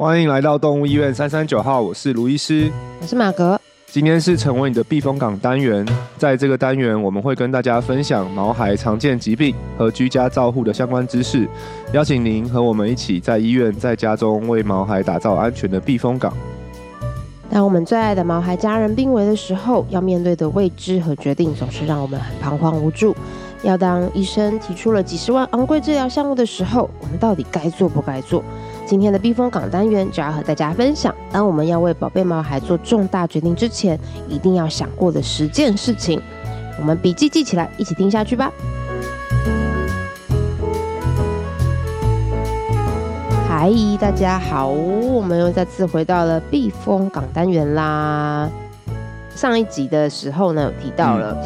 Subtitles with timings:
[0.00, 3.60] 欢迎来到动物医院三三九号，我是卢医师，我是马格。
[3.86, 11.46] 今天是成为你的避风港单元，在这个单元我们会跟大家分享毛孩常见疾病和居家照护的相关知识，
[11.92, 16.32] 邀请您和我们一起在医院、在家中为毛孩打造安全的避风港。
[17.50, 23.14] 当我们最爱的毛孩家人病危的时候，要面对的未知和决定总是让我们很彷徨无助。
[23.62, 28.42] 要当医生提出了几十万昂贵治疗项目的时候，我们到底该做不该做？
[28.90, 33.96] 今天的避风港单元就要和大家分享，当我们要为宝贝毛孩做重大决定之前，
[34.28, 36.20] 一定要想过的十件事情。
[36.76, 38.50] 我们笔记记起来，一起听下去吧。
[43.48, 48.50] 嗨，大家好，我们又再次回到了避风港单元啦。
[49.36, 51.40] 上一集的时候呢，有提到了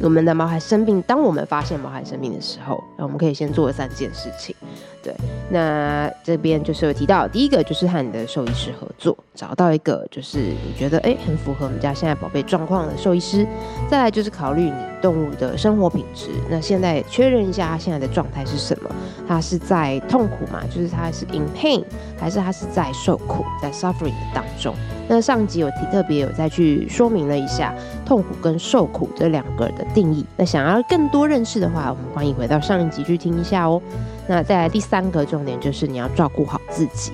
[0.00, 4.56] 我们的毛孩生病，当我们发现毛孩生病的时候，那我们可以先做三件事情。
[5.04, 5.14] 对，
[5.50, 13.46] 那这边就是有提到，第一个就是和你的兽医师合作，找到一个就是你觉得哎很符合我们家现在宝贝状况的兽医师。
[13.90, 18.90] 再来就是考虑你动物的生活品质，那现在确认一下它现在的状态是什么？
[19.28, 20.62] 它是在痛苦嘛？
[20.74, 21.84] 就是它是 in pain，
[22.18, 24.74] 还是它是在受苦，在 suffering 的当中？
[25.06, 27.74] 那上集有提特别有再去说明了一下
[28.06, 30.24] 痛苦跟受苦这两个的定义。
[30.38, 33.82] 那想要更多认识的话，我们欢迎回到上一集去听一下哦。
[34.26, 37.12] 那再来第三个重点就是你要照顾好自己，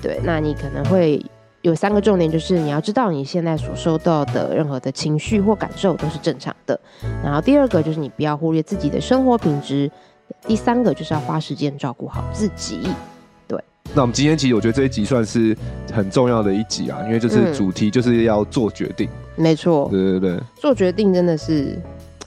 [0.00, 1.20] 对，那你可能会
[1.62, 6.78] 有三个重点，就是你要知道你现在所收到的任何的情绪或感受都是正常的。
[7.22, 9.90] 然后第二个就是你不要忽略自己的生活品质，
[10.46, 12.80] 第三个就是要花时间照顾好自己。
[13.48, 13.58] 对，
[13.92, 15.56] 那我们今天其实我觉得这一集算是
[15.92, 19.08] 很重要的一集啊，因为就是主题就是要做决定。
[19.36, 21.76] 嗯，没错，对对对，做决定真的是。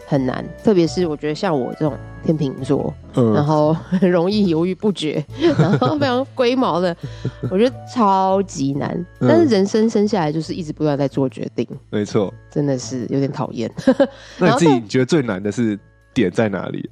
[0.07, 5.23] 很难，特别是我觉得像我这种天秤座，嗯，然后很容易犹豫不决，
[5.57, 6.95] 然后非常龟毛的，
[7.49, 8.89] 我觉得超级难。
[9.19, 13.71] 嗯、但是人生生下来就是一直不断在做决定，没错，真的是有点讨厌。
[14.39, 15.77] 那你自己觉得最难的是
[16.13, 16.89] 点在哪里？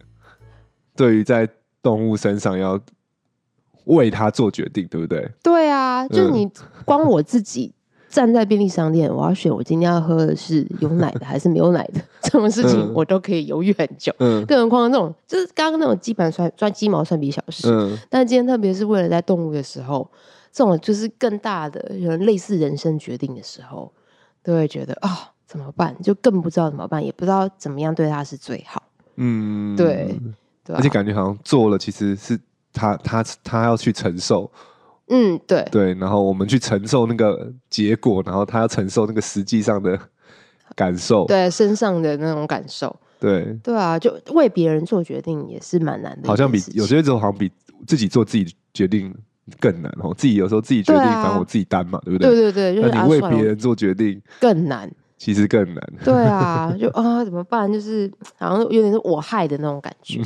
[0.96, 1.48] 对于在
[1.82, 2.80] 动物身上要
[3.86, 5.30] 为它做决定，对不对？
[5.44, 6.50] 对啊，就你
[6.86, 7.74] 光我自己。
[8.13, 14.13] 站在便利商店，我要选我今天要喝的是有奶的还是没有奶的， 这种事情我都可以犹豫很久。
[14.19, 17.68] 嗯，更何况那种就是刚刚那种鸡板蒜抓鸡毛蒜皮小事。
[17.68, 20.07] 嗯，但今天特别是为了在动物的时候，
[20.51, 23.91] 这种就是更大的有类似人生决定的时候，
[24.44, 26.00] 都会觉得啊、哦、怎么办？
[26.03, 28.84] 就更不知道怎么办，也不知道怎么样对它是最好。
[29.16, 30.16] 嗯，对，
[30.63, 32.40] 对、啊，而且感觉好像做了，其实是
[32.72, 34.51] 他他他要去承受。
[35.09, 40.00] 嗯，对对，然后我们去承受那个结果，然后他要承受那个实际上的
[40.75, 47.52] 感受，对身上的那种感受，对对啊，就为别人做决定也是蛮难的，好像比有些时候好像比
[47.86, 49.13] 自己做自己决定
[49.59, 50.13] 更难哦。
[50.18, 52.30] 自己有时候自己决定，反正我自己担嘛，对不对？
[52.31, 55.94] 对对对，那你为别人做决定更难，其实更难。
[56.03, 57.72] 对啊， 就啊怎么办？
[57.72, 60.22] 就是好像有点是我害的那种感觉。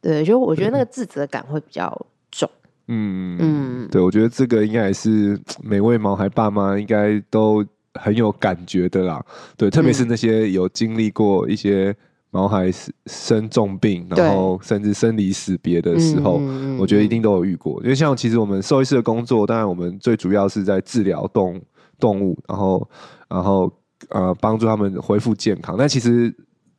[0.00, 2.48] 对，就我觉得那个自责感会比较重。
[2.92, 7.64] 嗯嗯，对，我觉得这个应该也是每位毛孩爸妈应该都
[7.94, 9.24] 很有感觉的啦。
[9.56, 11.94] 对，特别是那些有经历过一些
[12.30, 12.70] 毛孩
[13.06, 16.40] 生重病，然后甚至生离死别的时候，
[16.78, 17.82] 我觉得一定都有遇过。
[17.82, 21.60] 因为像其实我们兽医师的工作，当然我们最主要是在治疗动
[21.98, 22.90] 动物，然后
[23.28, 23.72] 然后
[24.10, 25.76] 呃帮助他们恢复健康。
[25.78, 26.34] 但其实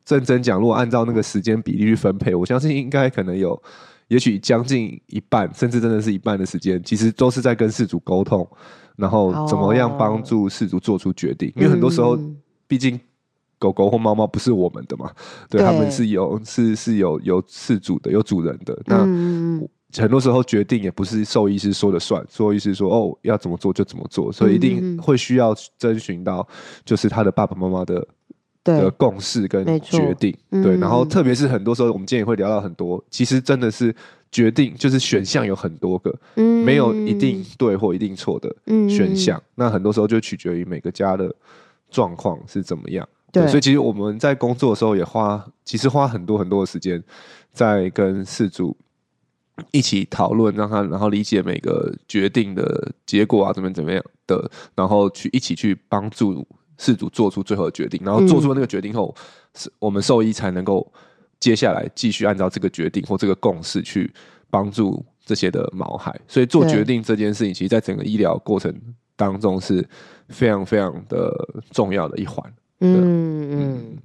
[0.08, 3.60] 认真讲，如果按照那个时间比例去分配，我相信应该可能有。
[4.14, 8.48] 也许将近一半，甚至真的是一半的时间，其实都是在跟事主沟通，
[8.94, 11.48] 然后怎么样帮助事主做出决定。
[11.48, 11.56] Oh.
[11.56, 12.16] 因为很多时候，
[12.68, 13.00] 毕竟
[13.58, 15.10] 狗狗或猫猫不是我们的嘛，
[15.50, 18.80] 对，对他们是有是是有有饲主的，有主人的。
[18.86, 19.04] 那
[20.00, 26.46] 很多时候决定也不是兽医师说了算，兽医师说哦要怎么做就怎么做，所以一定会需要征询到
[26.84, 28.06] 就是他的爸爸妈妈的。
[28.64, 33.94] 的共识跟决定，对，然后特别是很多时候，我们今天也会聊到很多，其实真的是
[34.32, 36.64] 决定，就是选项有很多个，嗯。
[36.64, 38.56] 没有一定对或一定错的
[38.88, 41.32] 选项，那很多时候就取决于每个家的
[41.90, 43.06] 状况是怎么样。
[43.30, 47.02] 对，所以其实我们在工作的时候也花，其实花很多很多的时间
[47.52, 48.74] 在跟事主
[49.72, 56.46] 一起讨论，让他然后理解每个决定的结果啊，怎么怎么样的，然后去一起去帮助。
[56.78, 59.14] 饲主做出最后的决定，然后做出那个决定后，
[59.54, 60.90] 是、嗯、我们兽医才能够
[61.38, 64.12] 接下来继续按照这个决定或这个共识去
[64.50, 66.18] 帮助这些的毛孩。
[66.26, 68.74] 所以做决定这件事情，其实在整个医疗过程
[69.16, 69.86] 当中是
[70.28, 71.32] 非常非常的
[71.70, 72.52] 重要的一环。
[72.80, 73.98] 嗯嗯，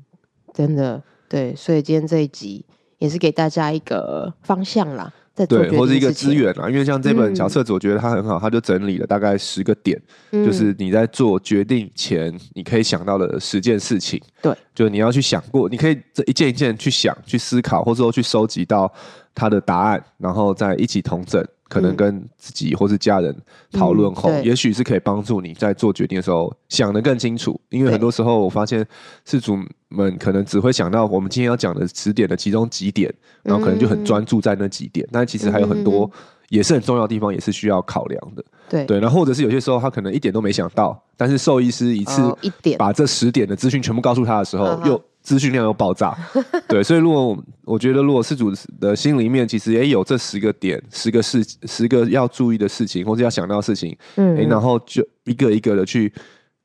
[0.54, 1.56] 真的对。
[1.56, 2.66] 所以今天这一集
[2.98, 5.14] 也是给大家一个方向啦。
[5.48, 10.02] 对，或者一个资源啊，因为像这本小册子，我觉得它很好，它就整理了大概十个点，
[10.32, 14.22] 嗯、就是你在做决定前，你可以想到的十件事情。
[14.42, 18.92] 对，就你要去想过，你可以这一件一件去想、去思考，或者说去收集到
[19.34, 21.46] 它的答案，然后再一起同整。
[21.70, 23.34] 可能跟自己或是家人
[23.72, 27.58] 讨论后，嗯、也许是可以帮助你在做决定的时候想得更清楚。
[27.70, 28.86] 因为很多时候我发现
[29.24, 29.58] 事主
[29.88, 33.14] 们可能只会想到我们今天要讲的十点的其中几点，
[33.44, 36.10] 然后可能就很专注在那几点，嗯、但其实还有很多
[36.50, 38.44] 也是很重要的地方，也是需要考量的。
[38.68, 42.36] 对对，然后或者是有些时候他可能一点都没想到，但是兽医师一次
[42.78, 45.02] 把这十点的资讯全部告诉他的时候，哦、又。
[45.30, 46.18] 资讯量又爆炸，
[46.68, 56.12] 对，所以如果我觉得，如果事主的心里面其实也有这十个点、十个事、十个要注意的事情，或者要想到的事情，嗯，嗯，然后就一个一个的去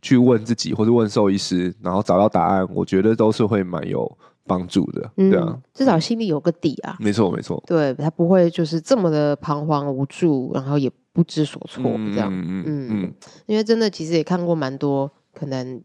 [0.01, 4.11] 去问自己，或者问兽医师，然后找到答案，我觉得都是会蛮有
[4.47, 11.83] 帮助的，嗯、对啊，至少心里有个底啊，没错没错，对，他不会就是这么的彷徨无助，然后也不知所措，
[12.15, 13.15] 这样，嗯嗯嗯，嗯，
[13.45, 15.83] 因为真的其实也看过蛮多可能。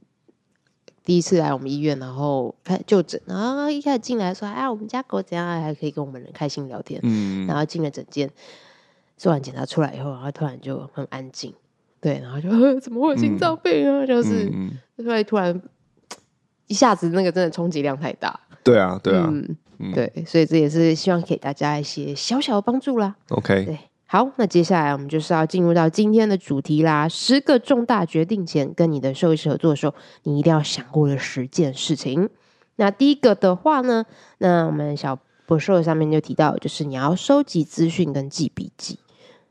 [1.03, 6.99] 第一次来我们医院，然后开就诊，然后一开始进来说：“哎、啊，我们家狗怎样？”还可以跟我们人开心聊天。
[7.03, 8.29] 嗯，然后进了诊间，
[9.17, 11.53] 做完检查出来以后，然后突然就很安静，
[11.99, 12.49] 对，然后就
[12.79, 14.03] 怎么会有心脏病啊？
[14.03, 14.51] 嗯、就是
[14.97, 15.61] 突然突然
[16.67, 18.39] 一下子那个真的冲击量太大。
[18.63, 23.15] 对啊，对啊，嗯，嗯对，所以这也是希望给大家一些小小的帮助啦。
[23.29, 23.79] OK，对。
[24.11, 27.07] 好，那接下来我们就是要进入到今天的主题啦。
[27.07, 32.27] 十个重大决定前跟你的兽医师合作的时候，你一定要想过的十件事情。
[32.77, 34.03] 那第一个的话呢，
[34.39, 38.97] 那我们小博士上面就提到，就是你要收集资讯跟记笔记。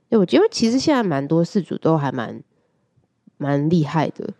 [0.08, 2.42] 对，我觉得其实现在蛮多事主都还蛮
[3.36, 4.30] 蛮厉害的。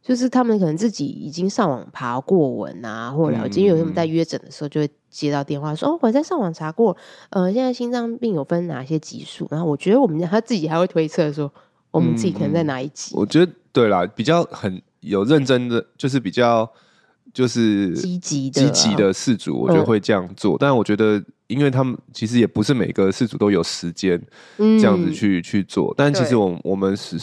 [0.00, 6.96] 就是他们可能自己已经上网爬过文啊，或了解，因为有他们在约诊的时候就会接到电话说：“哦，我在上网查过，
[7.30, 11.52] 呃，现在心脏病有分哪些级数。”然后我觉得我们 他自己还会推测说，
[11.90, 13.14] 我们自己可能在哪一级。
[13.16, 16.70] 我觉得对啦，比较很有认真的，就是比较
[17.34, 20.56] 就是积极的积极的事主，我觉得会这样做。
[20.58, 24.20] 但我觉得，因为他们其实也不是每个事主都有时间
[24.56, 25.92] 这样子去去做。
[25.96, 27.18] 但其实我我们是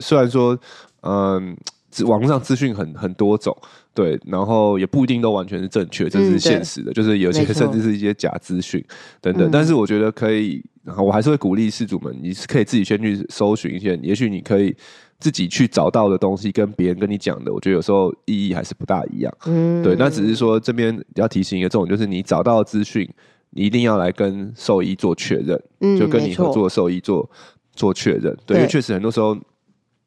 [0.00, 0.58] 虽然说，
[1.02, 1.56] 嗯。
[2.04, 3.56] 网络上资讯很很多种，
[3.98, 8.80] 对，然后也不一定都完全是正确，这是现实的，嗯、就是有些甚至是一些假资讯
[9.20, 9.50] 等等。
[9.50, 14.72] 但是我觉得可以，然后我还是会鼓励事主们，你是可以自己先去搜寻一些，也许你可以
[15.18, 19.34] 自己去找到的东西，跟别人跟你讲的，我觉得有时候意义还是不大一样。
[19.46, 23.04] 嗯，对，那只是说这边要提醒一个重点，就是你找到的资讯，
[23.50, 27.28] 你一定要来跟兽医做确认，嗯、就跟你合作的兽医做
[27.72, 28.32] 做确认。
[28.46, 29.36] 对，对因为确实很多时候。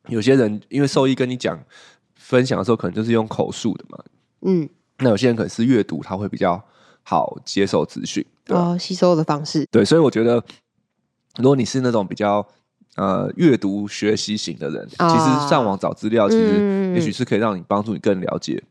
[0.07, 1.57] 有些人因为兽医跟你讲
[2.31, 3.97] 分享的时候，可能就是用口述的嘛，
[4.43, 4.69] 嗯，
[4.99, 6.63] 那有些人可能是阅读，他会比较
[7.03, 10.41] 好接受资讯，哦，吸收的方式，对，所以我觉得，
[11.35, 12.47] 如果你是那种比较
[12.95, 18.63] 呃阅读学习型的人，哦、其实上网找资料，其实也许是可以让你帮助你更了解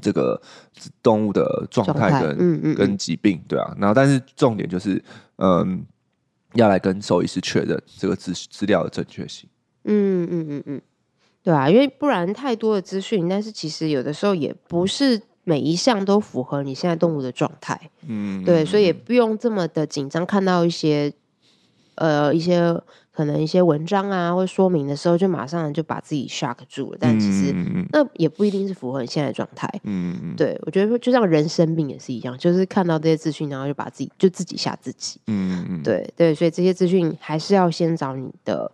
[0.00, 0.40] 这个
[1.02, 5.04] 动物的状态跟嗯嗯跟疾病，对啊，然后但是重点就是，
[5.36, 5.84] 嗯，
[6.54, 9.46] 要来跟兽医师确认这个资资料的正确性。
[9.84, 10.82] 嗯嗯嗯嗯，
[11.44, 17.78] 对啊，因为不然太多的资讯，但是其实有的时候也不是每一项都符合你现在动物的状态。
[18.08, 21.12] 嗯，对，所以也不用这么的紧张，看到一些
[21.96, 22.74] 呃一些
[23.12, 26.98] 可能一些文章啊或说明的时候，就马上就把自己 shock 住了。
[26.98, 27.54] 但其实
[27.92, 29.68] 那也不一定是符合你现在的状态。
[29.82, 35.20] 嗯嗯，对，我觉得就像人生病也是一样，就是看到这些资讯，然后就把自己就自己吓自己。
[35.26, 38.72] 嗯嗯，对对，所以这些资讯还是要先找你的。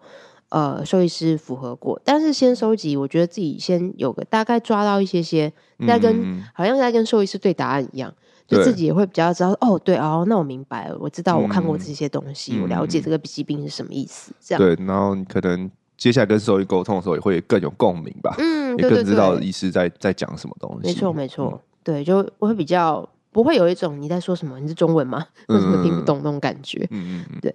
[0.50, 5.52] 呃，兽医师符合过，但是先收集，我觉得自己先有个大概抓到一些些，
[5.87, 8.12] 再跟、嗯、好像在跟兽医师对答案一样，
[8.49, 9.50] 就自己也会比较知道。
[9.61, 14.33] 哦，对哦，那我明白了，我知道我看过这些东西，嗯、我了解这个疾病是什么意思。
[14.40, 18.35] 这样对，然后你可能接下来跟兽医沟通的时候也会更有共鸣吧。
[18.38, 20.88] 嗯，对对对，也更知道医师在在讲什么东西。
[20.88, 25.25] 没错没错，嗯、对，就我会比较不会有一种你在说什么，你是中文吗？
[25.47, 26.85] 为什么听不懂那种感觉？
[26.90, 27.54] 嗯嗯嗯，对。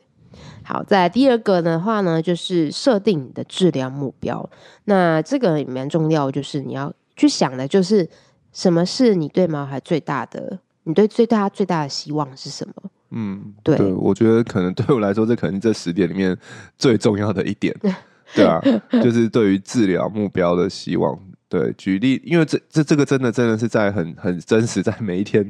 [0.64, 4.50] 好，在第二个的话呢，就是设定你的治疗目标。
[4.86, 8.08] 那这个也蛮重要，就是你要去想的，就是
[8.52, 12.74] 什么是你对毛孩最大的，你对最大最大的希望是什么？
[13.12, 16.38] 嗯，对，对，我觉得可能对我来说，这可能这十点里面
[16.78, 17.76] 最重要的一点，
[18.34, 18.60] 对啊，
[19.04, 21.18] 就是对于治疗目标的希望。
[21.48, 25.50] 对，举例，因为这这这个真的真的是在很很真实，在每一天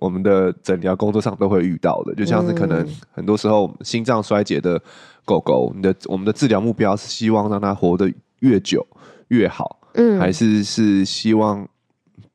[0.00, 4.80] 我们的诊疗工作上都会遇到的，就像是可能很多时候心脏衰竭的
[5.24, 8.86] 狗狗，你的我们的治疗目标是希望让它活得越久
[9.28, 11.68] 越好，嗯，还是是希望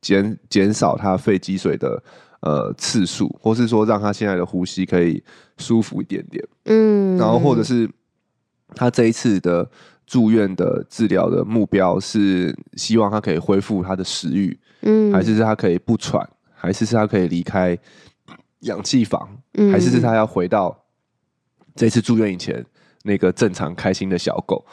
[0.02, 2.04] 减减少它肺积水的
[2.42, 5.24] 呃次数，或是说让它现在的呼吸可以
[5.58, 7.90] 舒服一点点，嗯，然后或者是
[8.76, 9.70] 它这一次的
[10.10, 17.78] 住院的治疗的目标是希望他可以恢复他的食欲，嗯，还是是他可以不喘，还是是他可以离开
[18.62, 20.76] 氧气房，嗯，还是是他要回到
[21.76, 22.66] 这次住院以前
[23.04, 24.66] 那个正常开心的小狗，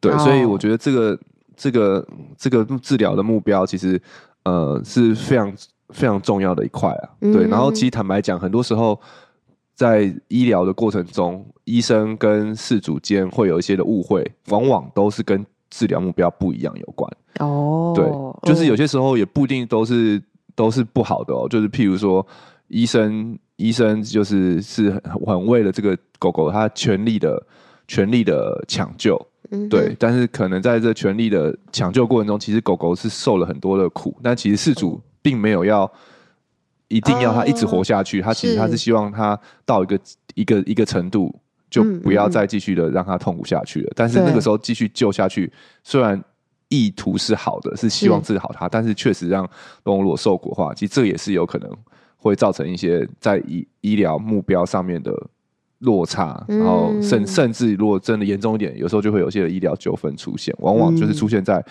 [0.00, 1.20] 对，哦，所以我觉得这个
[1.54, 4.00] 这个这个治疗的目标其实
[4.44, 5.54] 呃是非常
[5.90, 8.98] 非常重要的一块啊，对，然后其实坦白讲，很多时候。
[9.78, 17.08] 在医疗的过程中，医生跟事主间会有一些的误会，往往都是跟治疗目标不一样有关。
[17.38, 18.04] 哦，对，
[18.52, 20.20] 就是有些时候也不一定都是
[20.56, 21.46] 都是不好的哦。
[21.48, 22.26] 就是譬如说，
[22.66, 27.40] 医生医生就是是很很为了这个狗狗他全力的
[27.86, 29.16] 全力的抢救，
[29.52, 29.94] 嗯，对。
[29.96, 35.88] 但是可能在这全力的抢救过程中，其实狗狗是受了很多的苦，但其实事主并没有要。
[36.88, 40.00] 一定要他一直活下去，他其实他是希望他到一个
[40.34, 41.34] 一个一个程度，
[41.70, 43.92] 就不要再继续的让他痛苦下去了。
[43.94, 45.52] 但是那个时候继续救下去，
[45.84, 46.22] 虽然
[46.68, 49.48] 意图是好的，是希望治好他，但是确实让
[49.84, 51.70] 动物如果受苦的话，其实这也是有可能
[52.16, 55.12] 会造成一些在医医疗目标上面的
[55.80, 61.62] 落差，然后甚甚至如果真的严重一点，有时候就会有些医疗纠纷出现，往往就是出现在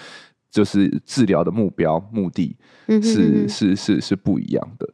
[0.51, 2.55] 就是治疗的目标目的
[2.87, 4.87] 是是是是不一样的。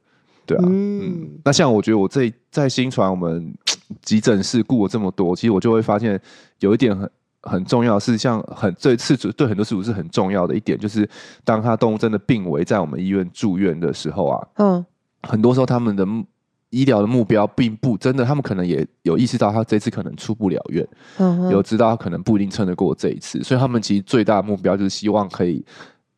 [0.46, 3.54] 对啊，嗯，那像我觉得我这在新传我们
[4.02, 6.20] 急诊室顾了这么多，其实我就会发现
[6.60, 7.10] 有一点很
[7.44, 11.10] 很重要，是像很对饲主对很多事主是很重要的一点，就是
[11.44, 14.86] 当他动物真的病危在我们医院住院的时候啊，嗯，
[15.22, 16.06] 很多时候他们的
[16.70, 20.88] 医疗的目标并不真的，他们可能也有意识到他这次可能出不了院，
[21.20, 25.64] 嗯，有知道他可能不一定撑得过这一次，所以他们其实最大的目标就是希望可以。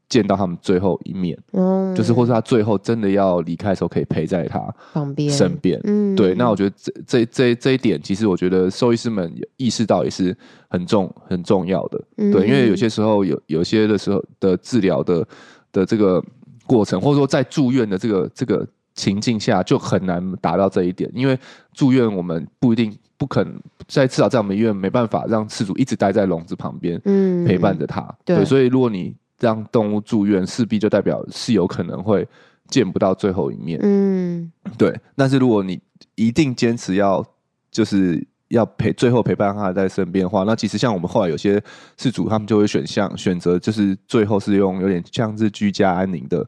[0.07, 4.59] 见到他们最后一面，嗯，就是或是他最后真的要离开的时候，可以陪在他
[4.93, 6.35] 旁边身边，嗯，对。
[6.35, 10.35] 那我觉得这这这这一点，其实我觉得兽医师们意识到也是
[10.69, 12.45] 很重很重要的，嗯，对。
[12.47, 15.27] 因为有些时候有有些的时候的治疗的
[15.71, 16.24] 的这个
[16.67, 21.09] 过程，或者说在住院的这个这个情境下，就很难达到这一点。
[21.15, 21.38] 因为
[21.74, 28.45] 住院我们不一定不可能在至少在我们医院没办法让饲主一直待在笼子旁边，嗯，陪伴着他，对，对。
[28.45, 32.27] 所以如果你让动物住院，势必就代表是有可能会
[32.69, 33.79] 见不到最后一面。
[33.83, 34.97] 嗯，对。
[35.15, 35.79] 但是如果你
[36.15, 37.25] 一定坚持要，
[37.69, 41.61] 就是要陪最后陪伴他在身边的话，那其实像我们后来有些
[41.97, 46.45] 事主，他们就会选项选择，就是最后是用有点像是居家安宁的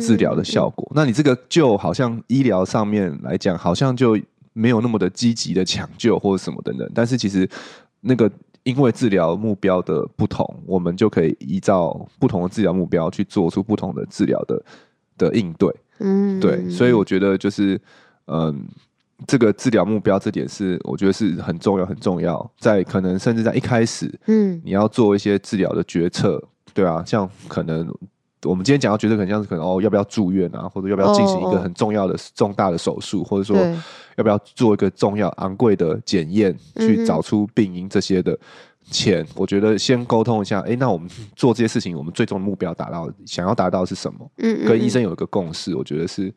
[0.00, 0.86] 治疗的效果。
[0.92, 0.94] 嗯。
[0.96, 4.18] 那你这个就好像医疗上面来讲，好像就
[4.52, 6.90] 没有那么的积极的抢救或者什么等等。
[6.94, 7.48] 但是其实
[8.00, 8.30] 那个。
[8.62, 14.62] 因为治疗目标的不同，我们就可以依照不同的治疗目标去做出不同的治疗的
[15.16, 15.74] 的应对。
[15.98, 17.80] 嗯，对，所以我觉得就是，
[18.26, 18.66] 嗯，
[19.26, 22.50] 这个治疗目标这点是我觉得是很重要，很重要。
[22.58, 26.42] 在可能甚至在一开始，嗯，你要做一些治疗的决策，
[26.74, 27.92] 对啊，像可能。
[28.44, 33.56] 我们今天讲到觉得可能像是可能哦，要不要住院啊，或者要不要进行一个很重要的重大的手术，oh, 或者说
[34.16, 38.38] 要不要做一个重要昂贵的检验，去找出病因这些的
[38.90, 40.60] 钱，我觉得先沟通一下。
[40.60, 44.30] 哎，那我们 做这些事情，我们最终的目标达到，想要达到的是什么？
[44.38, 46.32] 嗯，跟医生有一个共识，我觉得是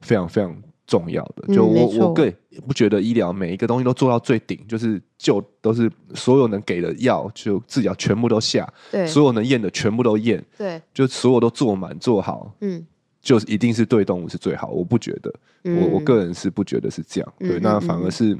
[0.00, 0.54] 非常非常。
[0.86, 2.34] 重要的，就我、嗯、我个人
[2.66, 12.86] 不觉得医疗每一个东西都做到最顶，就是就都是所有能给的药就治疗全部都下，对，所有能验的全部都验，对，就所有都做满做好，嗯，
[13.20, 14.68] 就一定是对动物是最好。
[14.68, 18.38] 我不觉得，嗯、我我个人是不觉得是这样，对，嗯、那反而是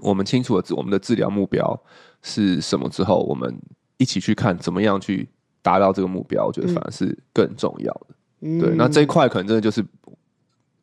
[0.00, 1.82] 我们清楚了我们的治疗目标
[2.20, 3.58] 是什么之后，我们
[3.96, 5.26] 一起去看怎么样去
[5.62, 8.06] 达到这个目标，我觉得反而是更重要的。
[8.42, 9.82] 嗯、对，那这一块可能真的就是。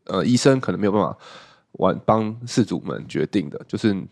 [0.05, 1.17] 呃，医生可能没有办法
[1.73, 4.07] 完帮事主们决定的，就是你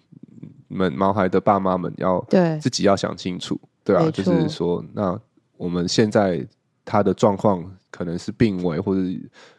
[0.69, 5.19] 们毛孩的爸妈们要对自己要想清楚，对，对啊，就是说，那
[5.57, 6.48] 我们现在
[6.86, 9.01] 他的状况可能是病危或者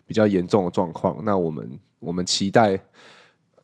[0.07, 2.81] 比较严重的状况，那我们我们期待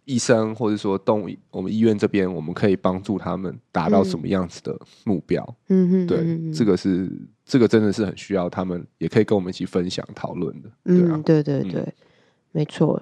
[0.05, 5.43] 医生或者说动物我们医院这边，我们可以帮助他们达到什么样子的目标？
[5.69, 7.11] 嗯嗯，对，这个是
[7.45, 11.81] 这个真的是很需要他们也可以跟我们一起分享讨论的，对啊，嗯，对对对。
[11.81, 11.95] 嗯
[12.53, 13.01] 没错，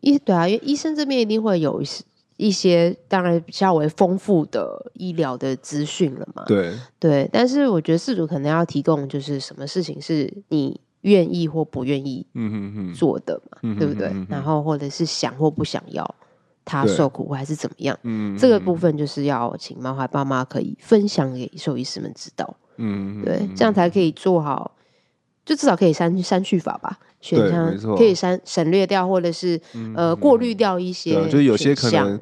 [0.00, 1.82] 医对啊，因为医生这边一定会有
[2.36, 6.44] 一些，当然较为丰富的医疗的资讯了嘛。
[6.46, 12.26] 对对，但是我觉得事主可能要提供，就是什么事情是你愿意或不愿意
[12.94, 14.08] 做的嘛，嗯、哼哼对不对？
[14.08, 16.14] 嗯、哼哼然后或者是想或不想要
[16.64, 17.98] 他受苦，还是怎么样？
[18.02, 22.56] 嗯，这个部分就是要请妈妈爸妈可以分享给兽医师们知道。
[22.76, 24.76] 嗯哼哼，对，这样才可以做好，
[25.44, 26.98] 就至少可以删删去法吧。
[27.26, 32.20] 选项可以删省略掉，或者是、嗯、呃过滤掉一些，就是有些可能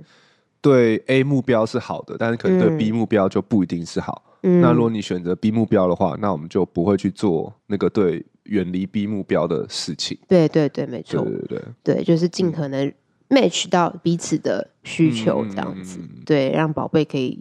[0.63, 4.25] 对 A 目标是好的，但是可能对 B 目标就不一定是好。
[4.43, 10.17] 嗯、那如果你选择 B 目标的话，那我们就不会去做那个对远离 B 目标的事情。
[10.29, 11.47] 对对对，没错，对对
[11.83, 12.93] 对，对，就是尽可能
[13.29, 17.41] match 到彼此的需求，这样子，嗯、对，让宝贝可以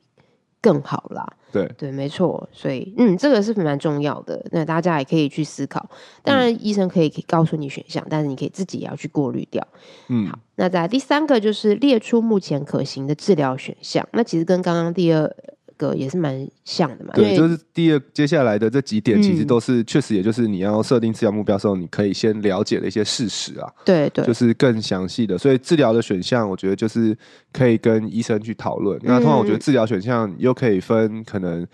[0.63, 1.24] 更好啦。
[1.51, 4.43] 对对，没错，所以嗯，这个是蛮重要的。
[4.51, 5.88] 那大家也可以去思考。
[6.24, 9.67] 当然，医生可以告诉你选项，嗯、但是你可以自己也要去过滤掉。
[10.08, 10.39] 嗯，好。
[10.55, 14.08] 那在第三个就是列出目前可行的治疗选项。
[14.13, 15.36] 那其实跟刚刚第二。
[15.77, 25.38] 个也是蛮像的嘛，对，就是第二接下来的这几点，其实都是确实，也就是你要设定治疗目标的时候，你可以先了解的一些事实啊，对对，就是更详细的。
[25.38, 27.18] 所以治疗的选项，我觉得就是
[27.51, 29.00] 可以跟医生去讨论。
[29.03, 31.65] 那通常我觉得治疗选项又可以分可能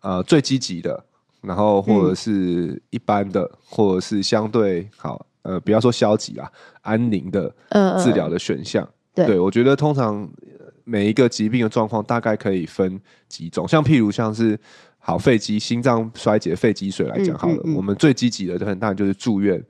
[0.00, 1.04] 呃最积极的，
[1.40, 6.50] 然后或者是一般的，或者是相对好呃不要说消极啊，
[6.82, 7.54] 安宁的
[8.02, 8.88] 治疗的选项。
[9.14, 10.28] 对，我觉得通常。
[10.88, 14.56] 每一个疾病的状况大概可以分几种，像譬如像是
[14.98, 19.60] 好肺积心脏衰竭、肺积水来讲好了，嗯嗯嗯、我们最积极的就很当然就是住院，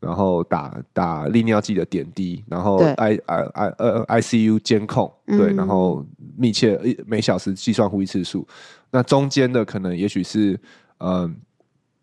[0.00, 6.06] 然后打打利尿剂的点滴，然后 I I I 呃 I C U 监控，对，嗯、然后
[6.36, 8.46] 密切每小时计算呼吸次数。
[8.90, 10.60] 那中间的可能也许是
[10.98, 11.34] 嗯、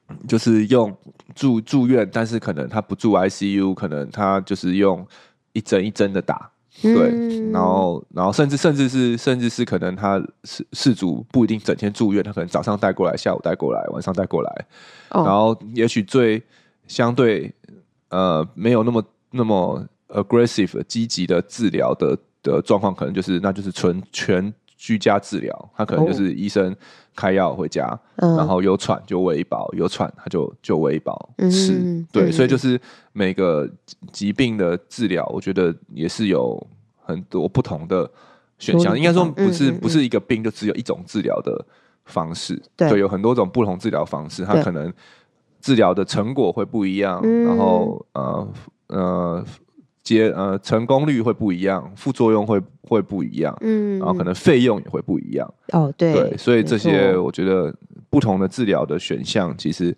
[0.08, 0.92] 呃，就是用
[1.36, 5.08] 住住院，但是可能他不住 I C U，可能他就是用
[5.52, 6.50] 一针一针的打。
[6.82, 14.66] 对，然后，然后甚至甚至是甚至是可能他事事主不一定整天住院，他可能早上带过来，下午带过来，晚上带过来，
[15.12, 16.42] 哦、然后也许最
[16.88, 17.54] 相对
[18.10, 26.76] 呃没有那么那么 aggressive 积极的治疗的的状况，可能就是那就是纯全居家治疗，他可能就是医生
[27.16, 32.80] 开药回家，哦、然后有喘就喂一包，有喘他就就喂一包吃，嗯、对，嗯、所以就是
[33.12, 33.70] 每个
[34.12, 36.62] 疾病的治疗，我觉得也是有
[37.02, 38.10] 很多不同的
[38.58, 38.98] 选项。
[38.98, 41.66] 应该说不是、嗯、不是一个病就只有一种治疗的
[42.06, 44.92] 方式，对，对，有很多种不同治疗方式，它可能
[45.62, 48.48] 治疗的成果会不一样，然后呃
[48.88, 49.46] 呃。
[50.04, 55.54] 接呃，成功率会不一样，副作用会会不一样，嗯，然后可能费用也会不一样。
[55.72, 57.74] 哦，对，对，所以这些我觉得
[58.10, 59.96] 不同的治疗的选项其实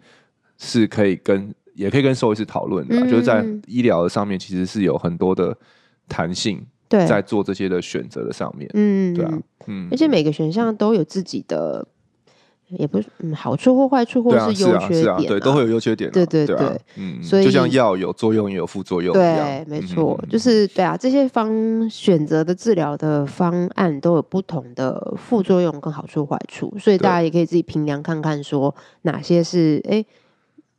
[0.57, 5.57] 是可以跟也可以跟兽医师讨论的，嗯、就是在医疗的上面其实是有很多的
[6.07, 11.87] 弹性对，在做这些的选择的上面，嗯，对啊，嗯，而且每个选项都有自己的。
[12.69, 16.57] 也不是嗯，好处或坏处，或是优缺点，对，都会有优缺点，对对对，
[16.95, 28.73] 嗯，所以就像药有作用也有副作用，对，没错，就是对啊，这些方选择的治疗的方案都有不同的副作用跟好处坏处，所以大家也可以自己评量看看，说
[29.03, 30.03] 哪些是哎，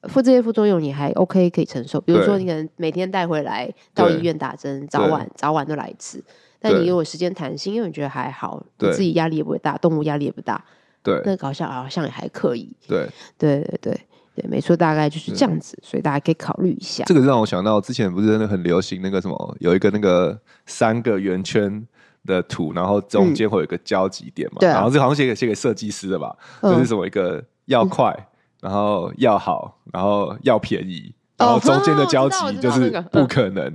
[0.08, 6.22] 副这些副作用你还 OK 可以承受，比如说你可能每天带回来到医院打针，早晚早晚都来一次，
[6.58, 10.64] 但你有时间弹性，因为你觉得还好，你自己压力也不会大，动物压力也不大。
[11.06, 12.68] 对，那个好像好像也还可以。
[12.88, 14.00] 对，对对对
[14.34, 17.04] 对，没错，大概就是这样子，所以大家可以考虑一下。
[17.06, 21.86] 这个让我想到之前不是真的很流行那个什么，有一个那个三个圆圈
[22.26, 24.56] 的图，然后中间会有一个交集点嘛？
[24.58, 24.68] 对。
[24.68, 26.36] 然后这好像写给写给设计师的吧？
[26.60, 28.12] 就是什么一个要快，
[28.60, 31.14] 然后要好，然后要便宜。
[31.38, 33.70] 然后中间的交集就是不可能，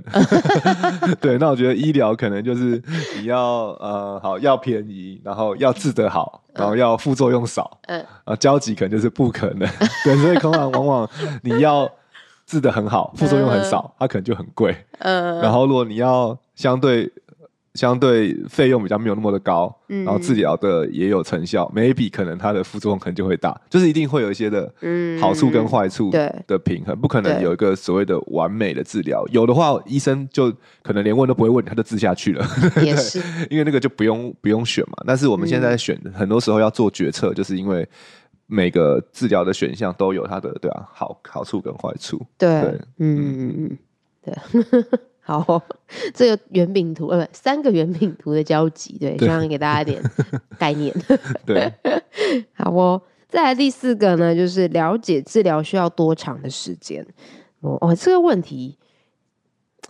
[1.22, 1.38] 对。
[1.38, 2.82] 那我觉得医疗可能就是
[3.16, 9.68] 你要呃好要便宜，然后要治得好，然后要副作用少，嗯，啊交集可能就是不可能，
[10.04, 10.16] 对。
[10.16, 11.10] 所以通常往往
[11.42, 11.90] 你要
[12.46, 15.40] 治的很好，副作用很少，它可能就很贵，嗯。
[15.40, 17.12] 然后如果你要相对。
[17.74, 24.70] 相对费用比较没有那么的高，嗯、然后治疗的也有成效，maybe 可能它的副作用可能就会大，就是一定会有一些的
[25.18, 26.10] 好处跟坏处
[26.46, 29.26] 的平衡，嗯、不可能有一个所谓的完美的治疗。
[29.30, 32.46] 有的话，医生就可能连问都不会问，他就治下去了。
[32.84, 35.02] 也是，因为那个就不用不用选嘛。
[35.06, 37.88] 但是我们现在在选，嗯、很多时候要做决策，就是因为
[38.46, 42.20] 每个治疗的选项都有它的对啊好好处跟坏处。
[42.36, 43.78] 对，对嗯嗯
[44.22, 44.34] 对。
[45.22, 45.62] 好，
[46.12, 50.02] 这个圆饼图呃，不，三个圆饼图的交集，对，希望给大家一点
[50.58, 50.92] 概念。
[51.46, 51.72] 对，
[52.52, 53.00] 好哦。
[53.28, 57.02] 再来第四个呢，就是了解治疗需要多长的时间。
[57.60, 58.76] 哦哦，这个问题，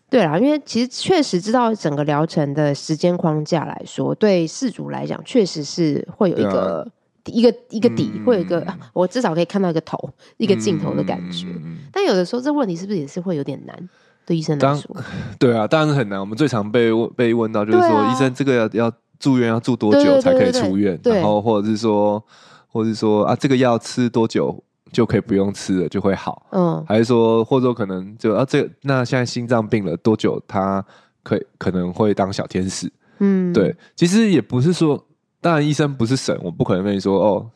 [0.09, 6.87] 对啦，因为其实确实知道整个疗程的时间框架来说，对事主来讲，确实是会有一个、啊、
[7.25, 9.99] 一个一个底，嗯、会有一个我至少可以看到一个头，
[10.37, 11.49] 一个镜头的感觉。
[11.49, 13.89] 嗯、但有的时候，这问题是不是也是会有点难？
[14.25, 14.97] 对医生来说，
[15.39, 16.21] 对啊，当然很难。
[16.21, 20.99] 我们最常被问被问到就是说，啊、医生这个要要住院要住多久才可以出院？
[21.05, 22.23] 然后或者是说，
[22.69, 26.47] 或者是说啊，这个药吃多久就可以不用吃了，就会好。
[26.51, 30.85] 嗯，还是说，或者说可能就啊，这那现在心脏病了多久，他
[31.23, 32.91] 可以可能会当小天使？
[33.19, 35.05] 嗯，对，其实也不是说，
[35.41, 37.51] 当然医生不是神，我不可能跟你说哦。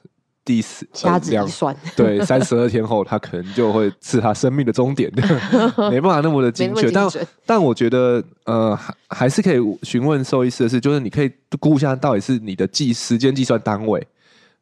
[0.46, 5.12] 第四掐指一算， 对，三十二天后他可能就会是他生命的终点，
[5.90, 6.88] 没办法那么的精确。
[6.92, 7.08] 但
[7.44, 11.28] 但我觉得，呃，还还是可以询问兽医师的是，就是你可以
[11.58, 14.06] 估一下到底是你的计时间计算单位，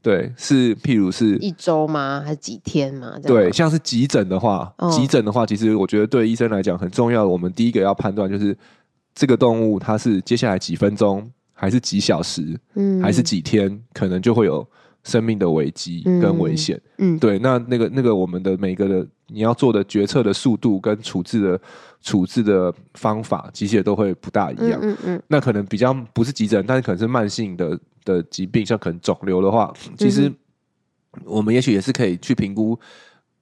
[0.00, 2.22] 对，是譬如是一周吗？
[2.24, 3.12] 还是几天吗？
[3.22, 7.26] 对，像是急诊的话，哦、急诊的话，其实我觉得对医生来讲很重要。
[7.26, 8.56] 我们第一个要判断就是
[9.14, 14.66] 这个动物它是接下来几分钟，还是几小时，嗯，还是几天，可能就会有。
[15.04, 21.60] 生命的危机跟危险，嗯，嗯对，那那个那个我们的每个的你要做的决策的速度跟处置的
[22.00, 25.22] 处置的方法，其实也都会不大一样，嗯嗯，嗯。
[25.28, 30.32] 那可能比较不是急诊，但是可能是慢性的的疾病，像可能肿瘤的话，其实
[31.24, 32.78] 我们也许也是可以去评估，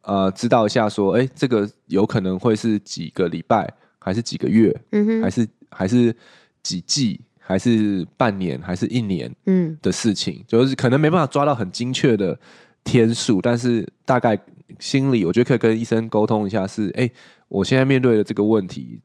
[0.03, 6.14] 呃，知道一下说，哎、欸，这个有可能会是几个礼拜，还是几个月，嗯哼，还是还是
[6.62, 7.20] 几季。
[7.53, 12.38] 还是半年，还是一年，嗯，的事情，嗯、就是可能没办法抓到很精确的
[12.83, 14.38] 天数，但是大概
[14.79, 17.11] 心里我觉得可以跟医生沟通一下是，是、欸、哎，
[17.49, 18.99] 我现在面对的这个问题，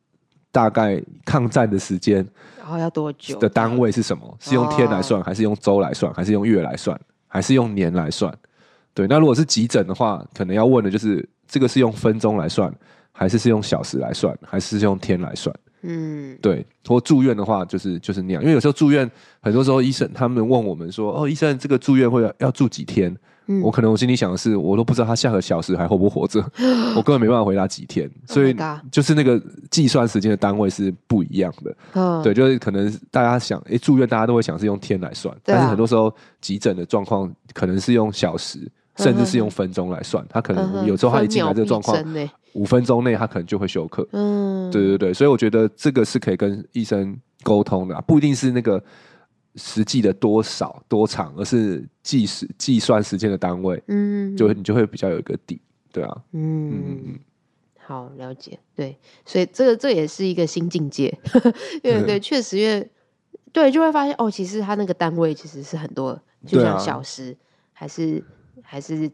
[0.50, 2.26] 大概抗战的时间，
[2.58, 4.38] 然后要多久的单位是什么？
[4.40, 8.34] 是用天来算，还是用周来算，还是用月来算，还是用年来算？
[8.94, 12.74] 对，那如果是急诊的话，可能要问的就是这个是用分钟来算，
[13.12, 15.54] 还是是用小时来算，还是是用天来算？
[15.82, 19.10] 嗯，对，或住院的话，就是就是那样，因为有时候住院，
[19.42, 23.16] 很多时候医生他们问我们说，哦，医生这个住院会要，要住几天？
[23.50, 26.40] 嗯，我可能我心里想的是，我都不知道他下个小时还活不活着，
[26.98, 28.54] 我根本没办法回答几天，所以
[28.92, 31.78] 就是那个计算时间的单位是不一样的。
[31.94, 38.70] 嗯，对，就是可能大家想，哎，住院大家都会想是用天来算，但是很多时候急诊的状况可能是用小时。
[38.98, 41.98] 甚至是用分钟来算，他可能有时候他一进来这个状况，
[42.54, 44.08] 五分钟内他可能就会休克。
[44.12, 48.84] 嗯，对对对，所以我觉得这个是可以跟医生沟通的啊，不一定是那个
[49.56, 53.82] 实际的多少多长，而是计时计算时间的单位。
[53.88, 56.18] 嗯，就你就会比较有一个底，对啊。
[56.32, 57.20] 嗯嗯，
[57.86, 61.16] 好了解，对，所以这个这也是一个新境界，
[61.84, 62.90] 因为对，确实因为
[63.54, 67.38] 对就会发现哦，其实他那个单位其实是很多，就像小时
[67.72, 68.24] 还是。
[68.70, 69.10] 还是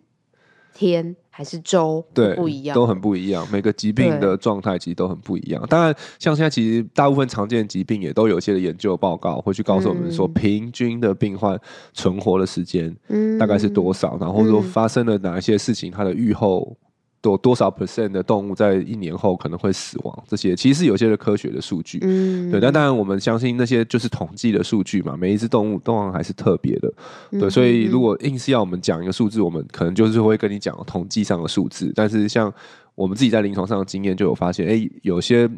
[0.74, 3.48] 天还是周，对，不一样，都很不一样。
[3.52, 5.64] 每个疾病的状态其实都很不一样。
[5.70, 11.60] 当然，像现在其实大部分常见的疾病也都有一些的研究报告会去告诉我们说，平均的病患
[11.94, 12.94] 存活的时间
[13.40, 16.76] 大概是多少，然后说发生了哪一些事情，它的预后。
[17.24, 20.24] 多多少 percent 的动物在一年后可能会死亡？
[20.28, 22.60] 这些其实是有些的科学的数据，嗯，对。
[22.60, 25.16] 但当然，我们相信那些就是统计的数据嘛。
[25.16, 26.94] 每一只动物当然还是特别的，
[27.32, 27.50] 对。
[27.50, 31.94] 所以，如果硬是要我们讲一个数字，我们可能就是会跟你讲统计上的数字。
[31.96, 32.54] 但是，像
[32.94, 35.50] 我们自己在临床上的经验就有发现，哎，有些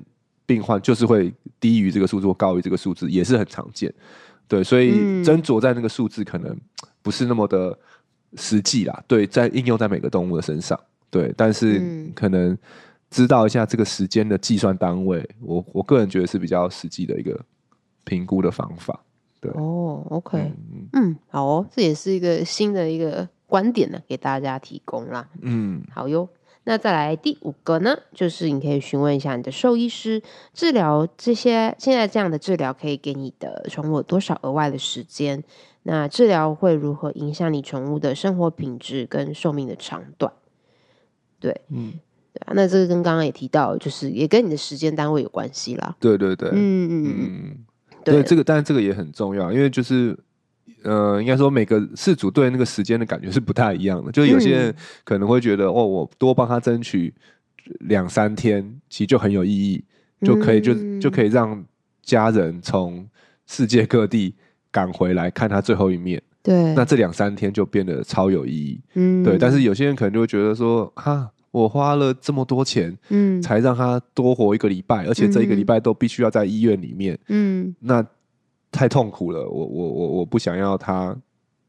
[0.45, 3.91] 病患就是会低于这个数字或高于这个数字，也是很常见。
[4.47, 6.56] 对，所以斟酌在那个数字可能
[7.01, 7.75] 不是那么的
[8.36, 9.04] 实际啦。
[9.08, 10.80] 对，在应用在每个动物的身上。
[11.10, 12.58] 对，但是可能
[13.10, 17.39] 知道一下这个时间的计算单位，嗯、我我个人觉得是比较实际的一个
[18.04, 19.02] 评估的方法。
[19.39, 25.30] 对，哦，OK，嗯，嗯，好哦，这也是一个新的一个观点呢，给大家提供啦。
[25.41, 26.28] 嗯，好哟。
[26.68, 30.20] 那再来第五个呢，就是你可以询问一下你的兽医师，
[30.52, 35.44] 治疗这些现在这样的治疗可以给你的宠物多少额外的时间？
[35.84, 40.34] 那治疗会如何影响你宠物的生活品质跟寿命的长短？
[41.39, 41.93] 对，嗯，
[42.34, 45.95] 对啊，那这个跟刚刚也提到，就是也跟你的时间单位有关系啦。
[46.00, 47.58] 对对对，嗯嗯嗯，
[48.04, 50.17] 对，这个，但是这个也很重要，因为就是，
[50.84, 54.12] 呃，应该说每个事主对那个时间的感觉是不太一样的。
[54.12, 57.13] 就是有些人可能会觉得，哦，我多帮他争取
[57.82, 59.84] 两三天，其实就很有意义，
[60.21, 61.63] 就可以就就可以让
[62.02, 63.08] 家人从
[63.48, 64.36] 世界各地
[64.71, 66.21] 赶回来看他最后一面。
[66.45, 68.79] 对，那这两三天就变得超有意义。
[68.93, 78.05] 嗯，对，但是有些人可能就会觉得说，哈，我花了这么多钱，嗯，才让他多活一个礼拜，而且这一个礼拜都必须要在医院里面，嗯，那
[78.71, 79.39] 太痛苦了。
[79.49, 81.17] 我我我我不想要他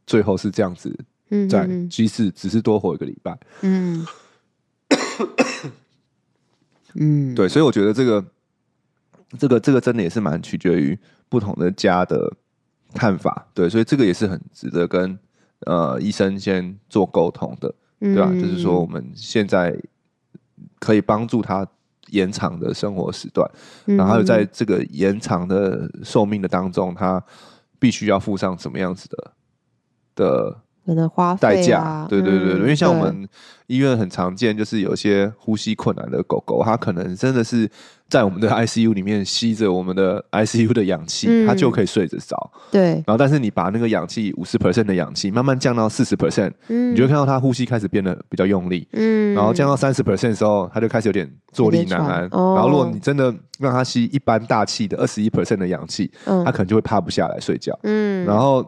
[0.07, 0.95] 最后是这样子，
[1.49, 4.07] 在即使只是多活一个礼拜，嗯，
[6.97, 8.23] 嗯，对，所以我觉得这个
[9.39, 10.99] 这个这个真的也是蛮取决于
[11.31, 12.31] 不同的家的。
[12.97, 15.19] 看法对，所以这个也是很值得跟
[15.61, 18.29] 呃医生先做沟通的，对吧？
[18.33, 19.77] 嗯、就是说我们现在
[20.79, 21.67] 可以帮助他
[22.09, 23.51] 延长的生活时段，
[23.87, 27.23] 嗯、然后在这个延长的寿命的当中，他
[27.79, 29.33] 必须要付上什么样子的
[30.15, 33.29] 的可能花费、啊、代价，对对对，嗯、因为像我们
[33.67, 37.69] 医院很常见，就是有些呼吸困难的狗狗，它可能真的是
[38.09, 42.51] 在我们的 ICU 里面吸着我们的 ICU 的氧气，嗯、它就可以睡着着。
[42.71, 52.29] 对，然后但是你把那个氧气五十 percent 的氧气慢慢降到四十 percent，你就会看到它呼吸开始变得比较用力，嗯，然后降到三十 percent 的时候，它就开始有点坐立难安。
[52.31, 58.65] 哦、然后如果你真的让它吸一般大气的二十一 percent 的氧气，嗯，它可能就会趴不下来睡觉，嗯，然后。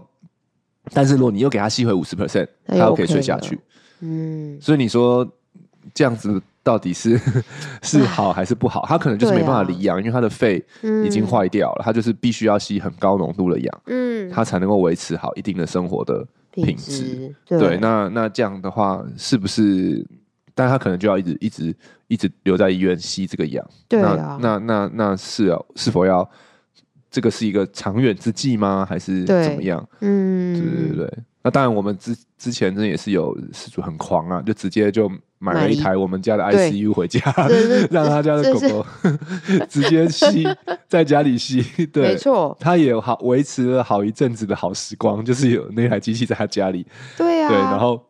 [0.93, 3.59] 但是如果你又给他吸回五十 percent，他又可以睡下去。
[4.01, 5.27] 嗯，所以你说
[5.93, 7.21] 这样子到底是
[7.83, 8.85] 是好还是不好？
[8.87, 10.65] 他可能就是没办法离氧，因为他的肺
[11.05, 17.35] 已经坏掉了，他就是必须要吸很高浓度的氧，嗯，他才能够维持好一定的生活的品质。
[17.47, 20.07] 对，那那这样的话是不是？
[20.55, 21.77] 但他可能就要一直一直
[22.09, 23.65] 一直留在医院吸这个氧。
[23.89, 26.29] 对啊，那那那那是啊，是否要？
[27.11, 28.87] 这个是一个长远之计吗？
[28.89, 29.87] 还是怎么样？
[30.01, 31.19] 嗯，对对对。
[31.43, 37.21] 那当然，我们之之前真的也是有失主很狂啊，就直接就买了一台我们家的 ICU 回家，
[37.91, 38.87] 让他家的狗狗
[39.71, 40.47] 直接吸
[40.89, 41.63] 在家里吸。
[41.87, 46.87] 对，没错，他也好维持了好一阵子的好时光，就是有那台机器在他家里。
[47.17, 48.03] 对啊，对，然后。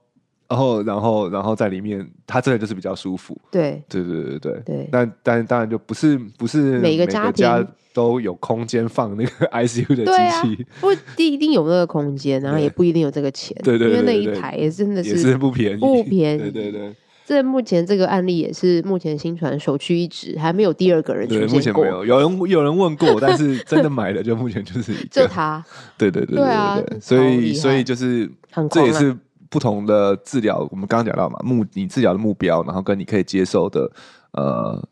[0.49, 3.39] 然后，然后，然后在里面，它真的就是比较舒服。
[3.51, 4.89] 对，对，对，对，对，对。
[4.91, 10.91] 但，但当然就不是不是每个家家都有空间放那个 ICU 的机器，不
[11.23, 13.55] 一定有那个空间，然后也不一定有这个钱。
[13.63, 16.39] 对对对，因为那一台也真的是也是不便宜，不便宜。
[16.51, 16.95] 对对对。
[17.27, 21.55] 这目前这个案例也是目前新传首屈一指，还没有第二个人出现过。
[21.57, 25.63] 目前没有，有人有人问过，但是真的买的就目前就是 就他。
[25.99, 26.47] 对对对对
[26.87, 28.31] 对，所以所以就是
[28.71, 29.15] 这也是。
[29.51, 33.91] 不同的治疗，我们刚刚讲到嘛，目你治疗的目标，然后跟你可以接受的，
[34.33, 34.89] 呃，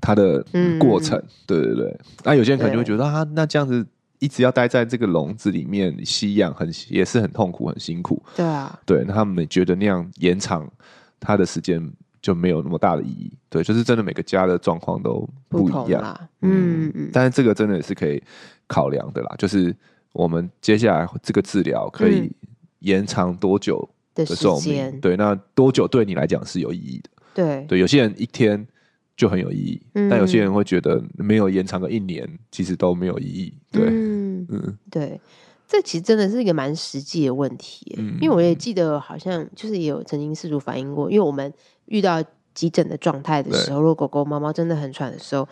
[0.00, 0.44] 它的
[0.78, 2.00] 过程，嗯、对对对。
[2.24, 3.84] 那有些人可能就会觉得啊，那这样子
[4.20, 8.22] 一直要待在这个笼子里面吸氧，很也是很痛苦，很辛苦。
[8.36, 10.70] 对啊，对，那他们觉得那样延长
[11.18, 11.92] 他的时间
[12.22, 13.32] 就没有那么大的意义。
[13.50, 16.28] 对，就是真的每个家的状况都不一样。
[16.42, 17.10] 嗯嗯。
[17.12, 18.22] 但是这个真的也是可以
[18.68, 19.74] 考量的啦，就是
[20.12, 22.30] 我们接下来这个治疗可以
[22.78, 23.88] 延长多久？
[24.24, 27.10] 的寿命，对，那多久对你来讲是有意义的？
[27.34, 28.66] 对，对，有些人一天
[29.14, 33.52] 就很有意义，嗯、但有些人会觉得没有延长个一年，其实都没有意义。
[33.70, 35.20] 对，嗯，嗯对，
[35.68, 41.52] 这其实真的是一个蛮实际的问题，嗯、因为我也记得好像就是也有曾经饲主反映过，因为我们
[41.84, 42.24] 遇到
[42.54, 45.46] 急诊的状态的时候，如果狗狗、猫猫真的很喘的时候，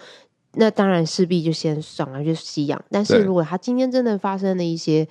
[0.54, 5.06] 那当然势必就先上来就吸氧，但是如果它今天真的发生了一些。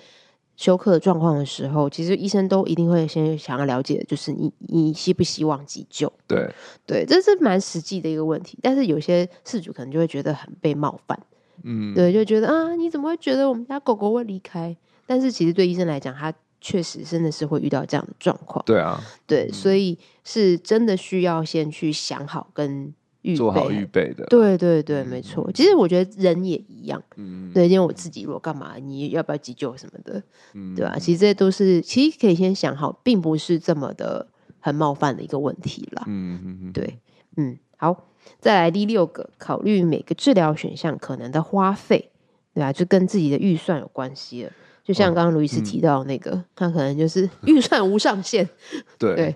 [0.56, 6.12] 休克的状况的时候，其实医生都一定会先想要了解，就是你你希不希望急救？
[6.28, 6.50] 对
[6.86, 8.58] 对，这是蛮实际的一个问题。
[8.62, 11.20] 但是有些事主可能就会觉得很被冒犯，
[11.64, 14.76] 嗯，对，就觉得啊，你怎么会觉得我们家狗狗会离开？
[15.06, 18.64] 但是其实对医生来讲，他确实真的是会遇到这样的状况。
[18.66, 22.94] 对啊，对，嗯、所以是真的需要先去想好跟。
[23.36, 25.50] 做好预备的，对对对，没错。
[25.54, 30.22] 其实我觉得人也一样，嗯，对，因为我自己如果干嘛，你要不要急救什么的，
[30.54, 30.98] 嗯，对吧？
[31.00, 34.28] 其实这些都是，其实可以先想好，并不是这么的
[34.60, 36.04] 很冒犯的一个问题啦。
[36.08, 37.00] 嗯嗯嗯，对，
[37.38, 38.08] 嗯，好，
[38.40, 42.12] 再来第六个，考虑每个治疗选项可能的花费，
[42.54, 42.74] 对吧？
[42.74, 44.52] 就跟自己的预算有关系了。
[44.84, 48.46] 就像刚刚卢医师提到那个，他可能就是 预算无上限，
[49.00, 49.36] 对对。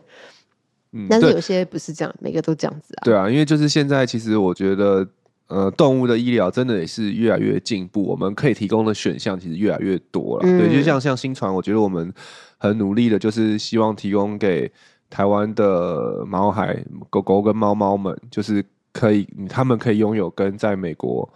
[0.93, 3.01] 嗯，但是有些不是这样，每个都这样子啊。
[3.03, 5.05] 对啊，因为就是现在，其实我觉得，
[5.47, 10.43] 呃，动物的医疗真的也是越来越进步，我们可以提供的选项其实越来越多了。
[10.45, 12.11] 嗯、对，就像像新传，我觉得我们
[12.57, 14.71] 很努力的，就是希望提供给
[15.09, 21.29] 台湾的毛孩、狗狗跟猫猫们，就是可以，他们可以拥有跟在美国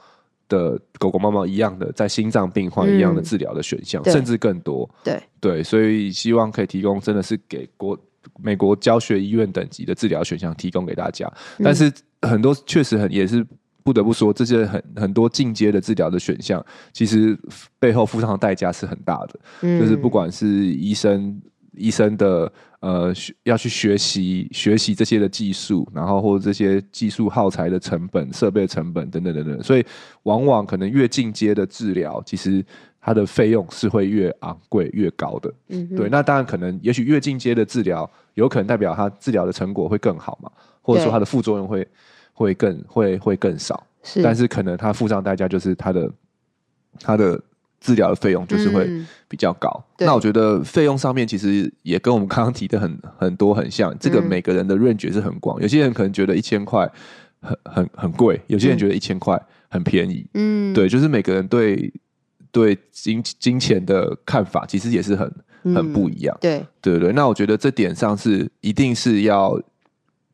[0.47, 4.89] 的狗狗、猫猫一样的，在心脏病患一样的治疗的选项，嗯、甚至更多。
[5.03, 7.99] 对对，所以希望可以提供，真的是给国。
[8.41, 11.31] 美国教学医院等级的治疗选项提供给大家，
[11.63, 13.45] 但是很多确实很也是
[13.83, 17.37] 不得不说，这些很很多进阶的治疗的选项，其实
[17.79, 19.39] 背后付上的代价是很大的。
[19.61, 21.41] 嗯，就是不管是医生
[21.75, 29.85] 医生的呃要去学习学习这些的技术，然后或者这些技术耗材的成本、设备成本等等等等，所以
[30.23, 32.63] 往往可能越进阶的治疗，其实。
[33.03, 40.51] 它的费用是会越昂贵越高的，嗯，对，那当然可能，也许越进阶的治疗，有可能代表它治疗的成果会更好嘛，
[40.83, 41.89] 或者说它的副作用会对
[42.33, 46.11] 会更会会更少，是，但是可能它付上代价就是它的
[46.99, 47.41] 它的
[47.79, 48.87] 治疗的费用就是会
[49.27, 49.83] 比较高。
[49.97, 56.87] 嗯、那我觉得费用上面其实也跟我们刚刚提的很 很多很像，这个每个人的 range 是很广，有些人可能觉得一千块
[57.41, 61.91] 很很很贵，有些人觉得一千块很便宜，嗯，对，就是每个人对。
[62.51, 65.31] 对金金钱的看法，其实也是很
[65.75, 66.37] 很不一样。
[66.41, 69.59] 对、嗯、对对，那我觉得这点上是一定是要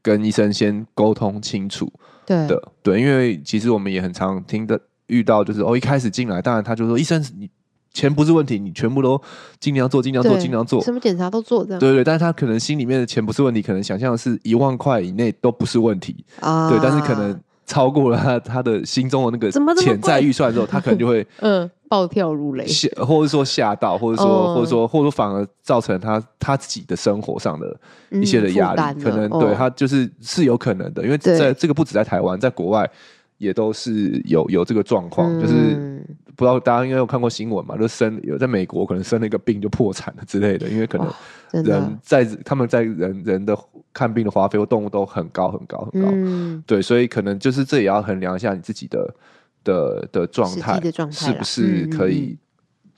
[0.01, 1.91] 跟医生先沟通清楚
[2.25, 2.47] 的。
[2.47, 7.49] 对，对，因为其实我们也很常听的遇到，就是哦，一开始进来，当然他就说医生你。
[7.93, 9.19] 钱不是问题，你全部都
[9.59, 11.79] 尽量做，尽量做，尽量做，什么检查都做这样。
[11.79, 16.69] 对对，但是他可能心里面的钱不是问题，可能想象的是一万块以内都不是问题啊。
[16.69, 32.89] 对，但是可能超过了他他的心中的那个潜在预算之后，他可能就会 嗯暴跳如雷，吓或者说吓到，或者说、哦、或者说或者说反而造成他他自己的生活上的一些的压力，嗯、可能对、哦、他就是是有可能的，因为在这个不止在台湾，在国外
[33.37, 36.03] 也都是有有这个状况，嗯、就是。
[36.37, 37.75] 不知道大家应该有看过新闻嘛？
[37.75, 43.57] 就生有在美国可能生了一个病就破产了之类的，因为可能人在他们在人人的
[43.97, 49.15] 看病的花费或动物都很高很高很高，嗯，对，所以可能就是这也要衡量一下你自己的
[49.63, 50.79] 的的状态，
[51.09, 52.37] 是不是可以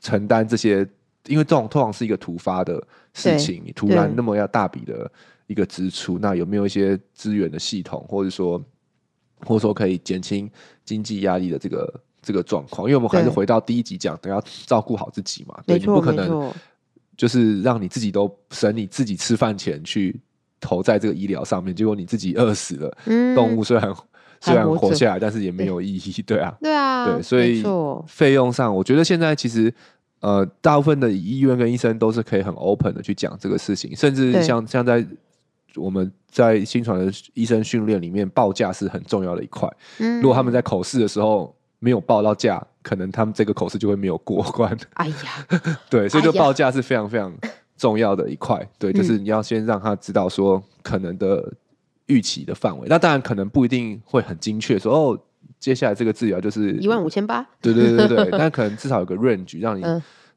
[0.02, 0.88] 承担这些？
[1.28, 2.84] 因为这种通常是一个突发的
[3.14, 5.10] 事情，你突然那么要大笔的
[5.48, 8.62] 一个支出，那有没有一些资源的系统，或者说
[9.46, 10.50] 或者说可以减轻
[10.84, 12.02] 经济压力的这个？
[12.22, 15.58] 这个状况，因为我们还是回到第一集讲等，要照顾好自己嘛。
[15.66, 16.52] 对，你不可能
[17.16, 20.20] 就是让你自己都省你自己吃饭钱去
[20.60, 22.98] 投在这个医疗上面，结果你自己饿死了。
[23.06, 23.94] 嗯，动物虽然
[24.42, 26.22] 虽然活下来，但是也没有意义。
[26.24, 27.64] 对啊，对啊，对，所以
[28.08, 29.74] 费用上，我觉得现在其实
[30.20, 35.06] 呃，大部分的医院跟医生都是可以很 open 的去讲这个事情，甚至像像在
[35.76, 39.70] 我们在新传的医生训练里面，报价是很重要的一块。
[40.00, 41.56] 嗯，如果他们在口试的时候。
[41.82, 44.78] 没有报到价，可能他们这个口试就会没有过关。
[44.96, 45.48] 哎呀，
[45.90, 47.34] 对，所以就报价是非常非常
[47.80, 48.58] 重要的一块。
[48.58, 51.52] 哎、对，就是你要先让他知道说可能的
[52.06, 52.86] 预期的范围。
[52.88, 55.20] 那当然可能不一定会很精确，说哦，
[55.60, 57.42] 接下来这个治疗就是一万五千八。
[57.60, 59.84] 对对对对， 但可能至少有个 range 让你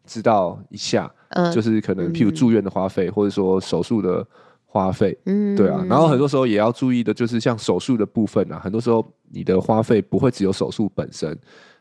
[0.06, 4.26] 知道一下，嗯、就是可能譬如住院的花费，嗯、或者说手术的。
[4.74, 11.38] 花费，嗯，对啊，然后很多时候也要注意的，就是像手术的部分啊，很多时候你的花费不会只有手术本身，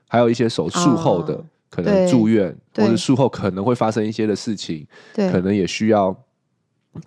[0.09, 6.15] 还有一些手术后的可能住院，或者术后可能会发生一些的事情，对，可能也需要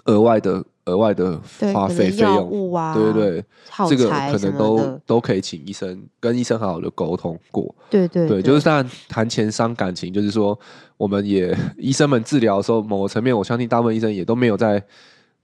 [0.06, 1.40] 额外的额外的
[1.72, 2.74] 花费费用。
[2.74, 3.44] 啊，对对对，
[3.88, 10.58] 这个可能都都可以请医生跟医生好好的沟通过，对对对，就是当然谈钱伤感情，就是说
[10.96, 14.82] 我们也医生们治疗的时候，某个层面，我相信大部分医生也都没有在。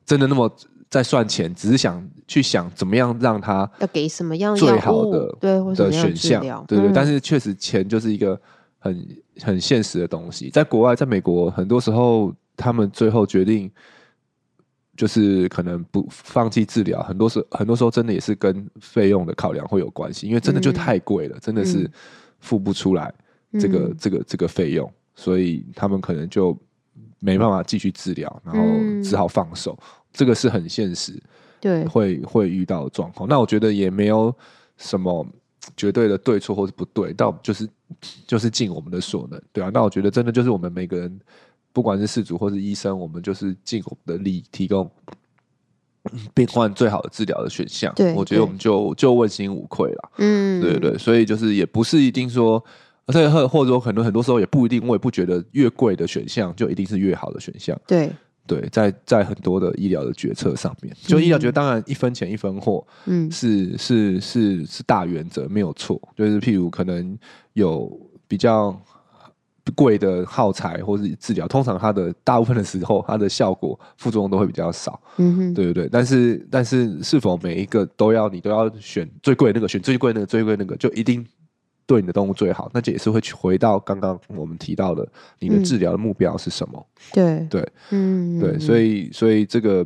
[0.07, 0.51] 真的那么
[0.89, 6.91] 在算钱，只是想去想怎么样让他要给什么样最好的对的选项，对对。
[6.93, 8.41] 但是确实钱就是一个
[8.81, 9.09] 很
[9.43, 10.51] 很现实的东西。
[10.51, 13.71] 在国外，在美国，很多时候他们最后决定
[14.97, 21.89] 就是可能不放弃治疗，很多时很多时候真的也是跟费用的考量会有关系，因为真的就太贵了，真的是
[22.41, 23.15] 付不出来
[23.61, 26.59] 这个这个这个费用，所以他们可能就
[27.19, 28.63] 没办法继续治疗，然后
[29.03, 29.79] 只好放手。
[30.13, 31.23] 这个是很现实，
[31.61, 33.29] 对，会会遇到的状况。
[33.29, 34.35] 那我觉得也没有
[34.77, 35.25] 什么
[35.77, 37.69] 绝对的对错或是不对，到就是
[38.27, 39.71] 就是尽我们的所能，对啊。
[39.73, 41.21] 那我觉得真的就是我们每个人，
[41.73, 44.91] 不管是事主或是医生，我们就是尽我们的力，提供
[46.35, 47.93] 病患最好的治疗的选项。
[47.95, 50.11] 对，我觉得我们就就问心无愧了。
[50.19, 50.97] 嗯，对对。
[50.97, 52.63] 所以就是也不是一定说，
[53.07, 57.79] 而且或或者说很多很多时候也不一定，我也不觉得越贵的选项就一定是越好的选项。
[57.87, 58.11] 对。
[58.51, 66.01] 对，在在很多的医疗的决策上面，就医疗决策当然一分钱一分货，嗯，是是是是大原则没有错。
[66.17, 67.17] 就是譬如可能
[67.53, 67.89] 有
[68.27, 68.77] 比较
[69.77, 75.89] 贵的耗材或是治疗，通常它的大部分的时候，它的效果副作用都会比较少，嗯哼，对对对。
[75.89, 81.25] 但是但是是否每一个都要你都要选最贵那个，选最贵那个最贵那个就一定？
[81.91, 85.05] 对你的动物最好，那这也是会去回到刚刚我们提到的，
[85.41, 86.87] 你的治疗的目标是什么？
[87.13, 89.85] 对对，嗯，对，所以所以这个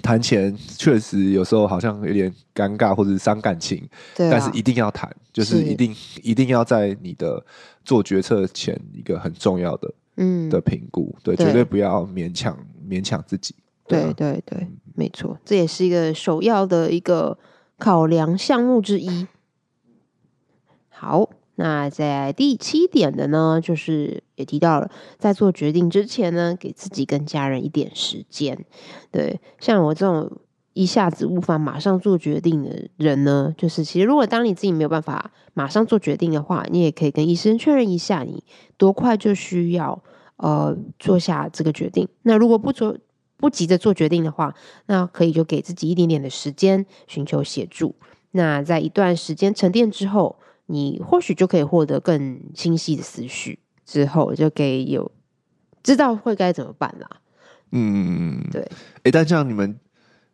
[0.00, 3.82] 谈钱确实有时候好像有点尴尬或者是伤感情，
[4.14, 7.44] 对啊，但是一定要谈，就是一定是一定要在你的
[7.84, 12.56] 做决策前一个很重要的嗯的评估，对，对，绝对不要勉强
[12.88, 13.52] 勉强自己，
[13.88, 17.36] 对啊，对对对，没错，这也是一个首要的一个
[17.78, 19.26] 考量项目之一。
[21.00, 28.66] 好，那在第七点的呢，就是也提到了，在做决定之前呢，给自己跟家人一点时间。
[29.12, 30.28] 对，像我这种
[30.72, 38.42] 一下子无法马上做决定的人呢，就是其实如果当你自己没有办法马上做决定的话，你也可以跟医生确认一下，你
[38.76, 40.02] 多快就需要
[40.38, 42.08] 呃做下这个决定。
[42.22, 42.98] 那如果不做
[43.36, 44.52] 不急着做决定的话，
[44.86, 47.94] 那可以就给自己一点点的时间寻求协助。
[48.32, 50.40] 那在一段时间沉淀之后。
[50.70, 55.10] 你或许就可以获得更清晰的思绪，之后就可以有
[55.82, 57.08] 知道会该怎么办啦。
[57.72, 58.60] 嗯，对。
[58.62, 59.78] 哎、欸，但像你们，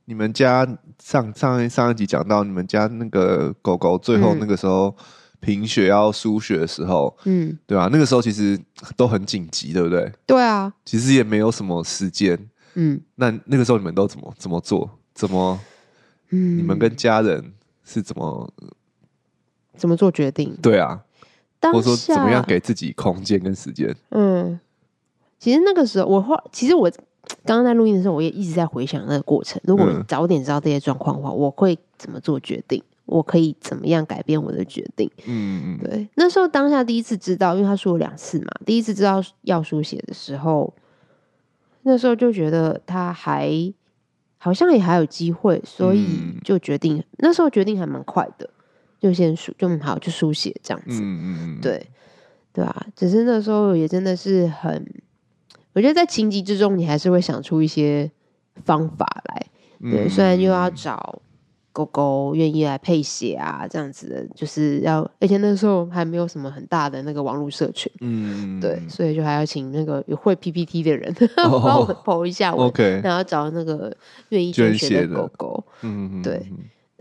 [0.04, 0.66] 你们家
[1.00, 4.94] 上上上一集讲到，你们家那个狗狗最后那个时候
[5.40, 7.88] 贫血要输血的时候，嗯，对吧、啊？
[7.92, 8.58] 那个时候其实
[8.96, 10.12] 都很紧急，对不对？
[10.26, 12.38] 对啊，其实也没有什么时间。
[12.74, 14.90] 嗯，那那个时候你们都怎么怎么做？
[15.14, 15.60] 怎么？
[16.30, 17.52] 嗯，你们跟家人
[17.84, 18.52] 是怎么
[19.76, 20.56] 怎么做决定？
[20.62, 21.02] 对啊，
[21.60, 23.94] 当下或者说怎么样给自己空间跟时间？
[24.10, 24.58] 嗯，
[25.38, 26.90] 其实那个时候我后，其实我
[27.44, 29.60] 刚刚在录音的时候，我也一直在回想那个过程。
[29.64, 32.82] 如果早点知道这些状况的话，我会怎么做决定？
[33.06, 35.10] 我可以怎么样改变我的决定？
[35.26, 36.08] 嗯嗯，对。
[36.14, 40.72] 那时候当下第一次知道，因为他说了两次嘛，第一次知道要书写的时候，
[41.82, 43.72] 那时候就觉得他还。
[44.36, 46.06] 好像也还有机会，所以
[46.44, 48.50] 就决定、嗯、那时候决定还蛮快的，
[49.04, 51.86] 就先输就好就书写这样子，嗯嗯对
[52.54, 54.82] 对啊，只是那时候也真的是很，
[55.74, 58.10] 我觉得在情急之中，你还是会想出一些
[58.64, 59.46] 方法来，
[59.90, 61.20] 对，嗯、虽然又要找。
[61.74, 73.92] 狗狗愿意来配血啊，这样子的，就是要，而且那时候还没有什么很大的那个网络社群，嗯，对，所以就还要请那个有会 PPT 的人 帮、哦、我们 po 一下我，OK，然后找那个
[74.28, 76.46] 愿意捐血的狗狗，嗯对，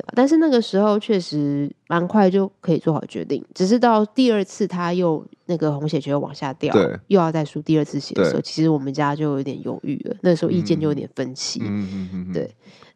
[0.07, 6.75] 对但是那个时候确实蛮快就可以做好决定，只是到第二次他又那个红血球又往下掉，
[7.07, 12.49] 又要再输第二次血的时候，其实我们家就有点犹豫了，那时候意见就有点分歧，嗯嗯嗯，对。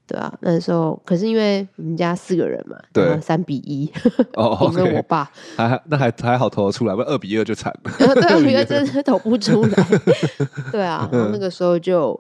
[0.10, 3.91] 对啊，那时候可是因为我们家四个人嘛，对，三比一，
[4.36, 7.91] 哦， 因为我爸还那还还好投得出来，不然二比二就惨了。
[7.97, 9.88] 对，二比二真的投不出来。
[10.72, 12.18] 对啊，然后那个时候就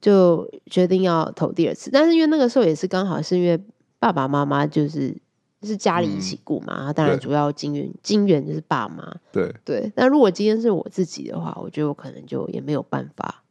[0.00, 3.60] 就决定要投第二次，但是因为那个时候也是刚好是因为
[4.04, 5.16] 爸爸妈妈就是
[5.62, 9.14] 是家里一起顾嘛，当然主要金源金源就是爸妈。
[9.32, 13.42] 对对，那如果今天是我自己的话，我觉得我可能就也没有办法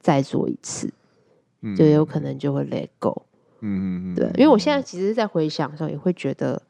[0.00, 0.92] 再做一次。
[1.74, 3.22] 就有可能就会 let go，
[3.60, 6.60] 嗯嗯对，因为我现在其实，在回想的时候，也会觉得，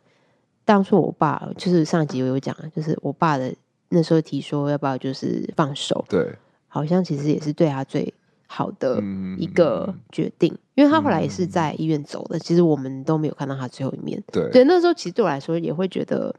[0.65, 3.53] 当初我爸就是上集我有讲，就是我爸的
[3.89, 6.33] 那时候提说要不要就是放手，对，
[6.69, 8.15] 好像其实也是对他最
[8.55, 9.03] 好的
[9.37, 16.33] 一个决定，因为他后来也是在医院走的，其实我们都没有看到他最后一面，对，对，那时候其实对我来说也会觉得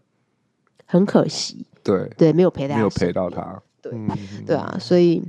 [0.86, 3.92] 很可惜，对，对，没有陪他，没有陪到他，对，
[4.46, 5.22] 对啊，所以。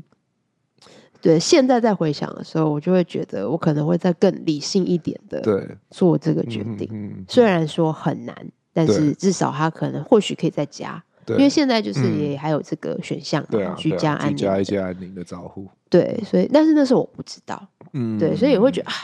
[1.23, 5.43] 对，现在在回想的时候，我就会觉得我可能会再更理性一点的
[5.91, 7.25] 做这个决定。
[7.27, 8.37] 虽然说很难，
[8.73, 15.67] 但是至少他可能或许可以再加，对因为现在就是也还有这个选项，对啊，居家安宁，加一些安宁的照护。
[15.89, 18.95] 对，所以但是那时候我不知道，嗯，对，所以也会觉得啊，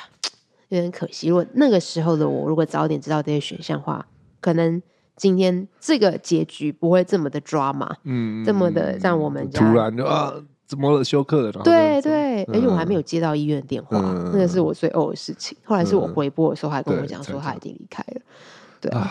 [0.69, 1.29] 有点可惜。
[1.29, 4.07] 如果那个时候的我，如果早点知道这些选项的话，
[4.41, 4.81] 可能
[5.17, 10.35] 今天这个结局不会这么的 drama，嗯，这么的让我们突然就啊。
[10.65, 11.05] 怎么了？
[11.05, 11.63] 休克了？
[11.63, 13.99] 对对，而且我还没有接到医院的电话，
[14.33, 15.55] 那个是我最呕的事情。
[15.65, 18.21] 后来是我回拨的时候，还跟我讲说他已经离开了。
[18.81, 19.11] 对啊，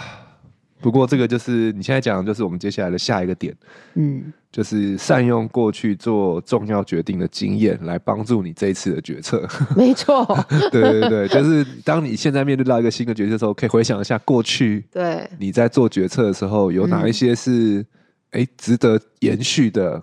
[0.82, 3.56] 不过这个就是你现在讲的，就是我们接下来的下一个点。
[3.94, 9.48] 嗯，就是善用过去做重要决定的经验，来帮助你这一次的决策。
[9.76, 10.26] 没错，
[10.72, 14.84] 对对对，就是当你现在面对到一个新的决策的时候，可以回想一下过去。
[14.92, 17.86] 对，你在做决策的时候，有哪一些是
[18.32, 20.02] 哎值得延续的？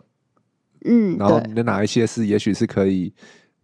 [0.84, 3.12] 嗯，然后你的哪一些是也许是可以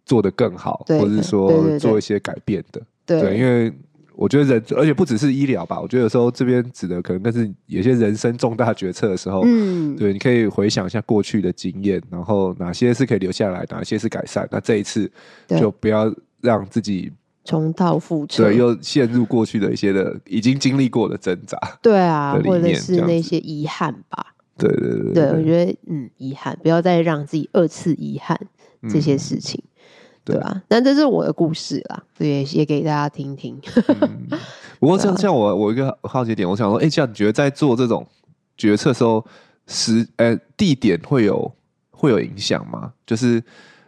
[0.05, 2.81] 做得更好，或者是说做一些改变的？
[3.05, 3.73] 对，对，对，对，因为
[4.17, 14.47] 我觉得人，而且不只是医疗吧，我觉得有时候这边指的可能更是有些人生重大决策的时候，嗯，对，你可以回想一下过去的经验，然后哪些是可以留下来，哪些是改善。
[14.51, 15.09] 那这一次
[15.47, 17.11] 就不要让自己
[17.43, 24.33] 重蹈覆辙，对，又陷入过去的一些的已经经历过的挣扎，对啊，或者是那些遗憾吧。
[24.57, 28.39] 对对对，对，我觉得嗯，遗憾，不要再让自己二次遗憾
[28.89, 29.69] 这些事情，嗯、
[30.25, 30.61] 对吧？
[30.67, 33.57] 但这是我的故事啦，也也给大家听听。
[34.01, 34.27] 嗯、
[34.79, 38.05] 不过像像我，我一个好奇点，我想说，哎，像你觉得在做这种
[38.57, 39.25] 决策的时候，
[39.67, 41.49] 时呃地点会有
[41.91, 42.91] 会有影响吗？
[43.05, 43.41] 就是。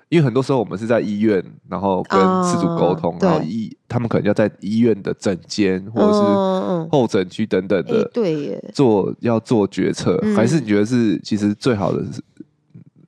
[0.10, 12.24] 因为很多时候我们是在医院，然后跟事主沟通，哦、然后医他们可能要在医院的诊间或者是候诊区等等的，对，做要做决策，嗯、还是你觉得是其实最好的是，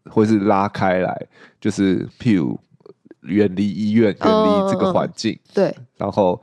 [0.10, 1.28] 会是拉开来，
[1.62, 2.60] 就是譬如
[3.22, 6.42] 远离医院，远离这个环境，哦、对，然后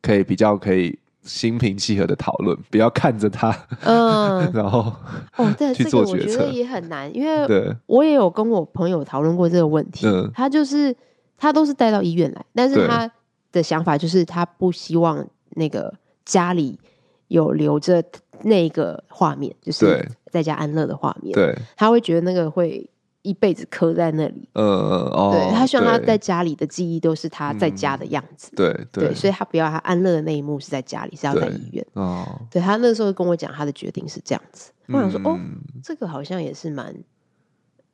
[0.00, 0.98] 可以比较可以。
[1.26, 3.50] 心平气和的讨论，不要看着他，
[3.82, 4.92] 嗯， 然后
[5.34, 10.94] 哦，对，去做决策，这个我觉得也很难，因为我也有跟我朋友讨论过这个问题，嗯，他就是
[11.36, 13.10] 他都是带到医院来，但是他
[13.50, 15.92] 的想法就是他不希望那个
[16.24, 16.78] 家里
[17.26, 18.00] 有留着
[18.42, 22.88] 那个画面，就是在家安乐的画面，对，他会觉得那个会。
[23.26, 24.48] 一辈子刻在那里。
[24.52, 28.50] 呃哦，对，他希望他在家里的记忆都是他在家的样子。
[28.52, 31.84] 嗯、对对，对，所以他不要他安乐的那一幕是在家里，是要在医院。
[31.94, 35.38] 哦，对他那时候跟我讲他的决定是这样子，我想说、嗯、哦，
[35.82, 36.94] 这个好像也是蛮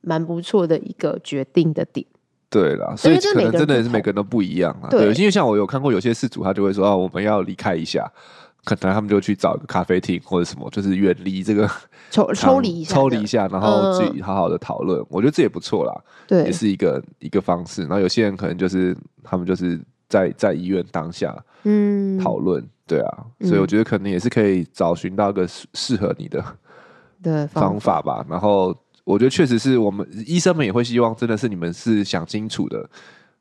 [0.03, 2.07] 蛮不错的一个决定的点。
[2.51, 4.91] 对啦，所以可能真的是每个人都不一样啊。
[4.91, 8.13] 对，因为像我有看过有些事主，他就会说啊，我们要离开一下。
[8.65, 11.69] 可能他们就去找个咖啡厅或者什么，就是远离这个
[12.11, 15.01] 抽 抽离一下，抽离一下，然后自己好好的讨论。
[15.01, 15.93] 嗯、我觉得这也不错啦，
[16.29, 17.83] 对，也是一个一个方式。
[17.83, 25.45] 然后有些人可能就是他们就是在在医院当下，嗯，讨论，对啊，所以我觉得可能也是可以找寻到一个
[25.75, 26.45] 适合你的
[27.21, 28.25] 的方法吧。
[28.29, 32.89] 然后我觉得确实是我们医生们也会希望，真的是你们是想清楚的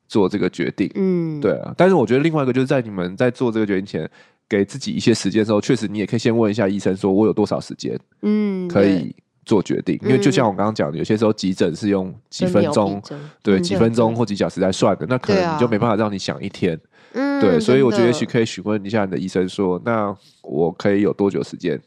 [0.08, 1.72] 做这个决定，嗯，对啊。
[1.76, 4.10] 但是我觉得另外一个就是在你们在做这个决定前。
[4.52, 9.98] 给自己一些时间的时候，确实你也可以先问一下医生，说我有多少时间，嗯，可以做决定。
[10.02, 13.02] 因为就像我刚刚讲的，有些时候急诊是用几分钟，
[13.42, 16.78] 对，几分钟或几小时来算的，那可能你就没办法让你想一天，
[17.14, 17.58] 嗯，对。
[17.58, 21.80] 所以我觉得也许可以询问一下你的医生，说那我可以有多久时间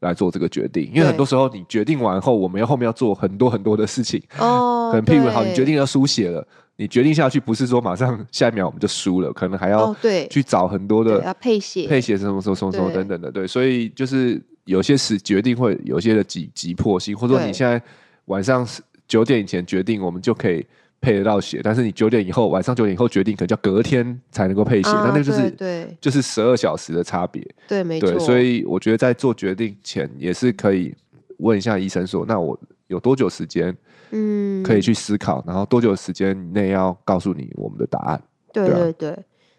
[0.00, 0.90] 来做这个决定？
[0.94, 4.88] 因为很多时候你决定完后，我们要后面要做很多很多的事情哦。
[4.90, 6.48] 可能譬如好，你决定要输血了。
[6.76, 9.94] 你决定下去，不是说马上 下一秒我们就输了，可能还要
[10.30, 17.80] 去找很多的要配血、配血什么什么什么什么等等的，对，所以就是有些是决定会有些的急急迫性，或者说你现在
[18.26, 18.66] 晚上
[19.08, 20.66] 九点以前决定，我们就可以
[21.00, 30.94] 配得到血，但是你九点以后晚上九点以后决定，可能要隔天才能够配血，那那个就是对，就是十二小时的差别，对，没错，所以我觉得在做决定前也是可以
[31.38, 32.58] 问一下医生说，那我
[32.88, 33.76] 有多久时间？
[34.10, 38.22] 嗯，可以去思考，然后多久时间内要告诉你我们的答案？
[38.52, 39.18] 对对对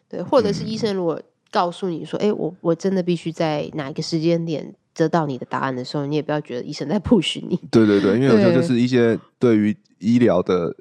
[0.09, 1.21] 对，或者是医生如果
[1.51, 7.59] 告诉你说，哎、嗯，我我真的必须在哪一个时间点得到你的答案的时候，你也不要觉得医生在 push 你。
[7.69, 10.73] 对对对，因为有时候就是一些对于医疗的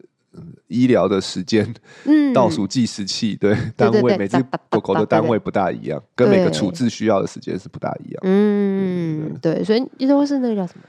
[0.68, 1.74] 医疗的时间，
[2.04, 4.40] 嗯， 倒数计时器，对单位，每只
[4.70, 8.20] 狗狗的单位不大一样，跟每个处置需要的时间是不大一样。
[8.22, 10.84] 嗯，对，所以医生会是那个叫什么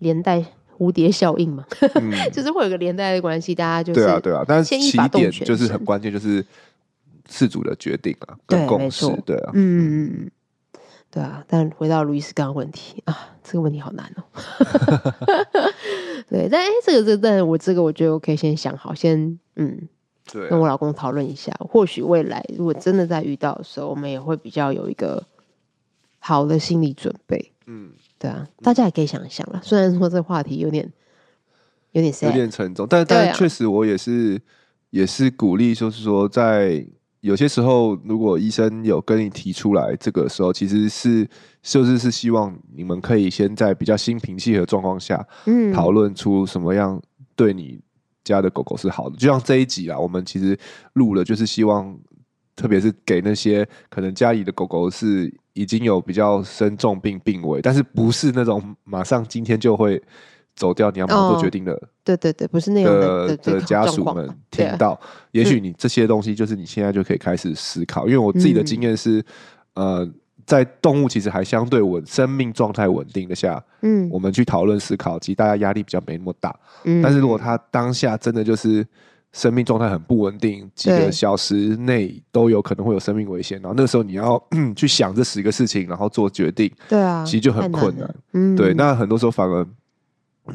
[0.00, 0.44] 连带。
[0.80, 1.62] 蝴蝶效应嘛，
[1.96, 6.42] 嗯、 就是会有个连带的关系，大家就是对啊对啊，但是起点就是很关键，就是
[7.28, 10.30] 事主的决定啊，跟共识，对啊，嗯嗯
[11.10, 11.44] 对啊。
[11.46, 14.24] 但回到路易斯刚刚问题啊，这个问题好难哦。
[16.30, 19.86] 对，但哎，这个这个，但我这个我觉得我可以先想好，先嗯，
[20.32, 25.22] 对、啊，跟我老公讨论一下，或许未来如果真的在遇到的时候，我们也会比较有一个
[26.20, 27.90] 好的心理准备，嗯。
[28.20, 29.60] 对啊，大家也可以想一想了。
[29.64, 30.86] 虽然说这个话题有点
[31.92, 34.38] 有点有点沉重，但但确实我也是
[34.90, 36.86] 也是鼓励，就是说在
[37.20, 41.26] 有些时候，如果医生有跟你提出来，这个时候其实是
[41.62, 47.00] 就是是希望你们可以先在比较心平气和状况下，嗯，讨论出什么样
[47.34, 47.80] 对你
[48.22, 49.16] 家的狗狗是好的。
[49.16, 50.58] 就像这一集啊，我们其实
[50.92, 51.98] 录了，就是希望。
[52.56, 60.00] 特别是给那些可能家里的狗狗是已经有比较生重病病危，但是不是那种马上今天就会
[60.54, 61.72] 走掉，你要马上做决定的。
[61.72, 65.00] 哦、对对对，不是那样的的家属们听到，啊、
[65.32, 68.06] 也许你这些东西就是你现在就可以开始思考。
[68.06, 69.24] 嗯、因为我自己的经验是，
[69.74, 70.08] 呃，
[70.46, 76.54] 在动物其实还相对稳、生命状态稳定的下，嗯，我们去讨论思考，其实大家压力比较没那么大。
[76.84, 78.86] 嗯，但是如果他当下真的就是。
[79.32, 83.60] 生命状态很不稳定，几个小时内都有可能会有生命危险。
[83.62, 84.42] 然后那个时候你要
[84.74, 88.12] 去想这十个事情，然后做决定，对啊，其实就很困难。
[88.32, 88.74] 嗯，对。
[88.74, 89.64] 那很多时候反而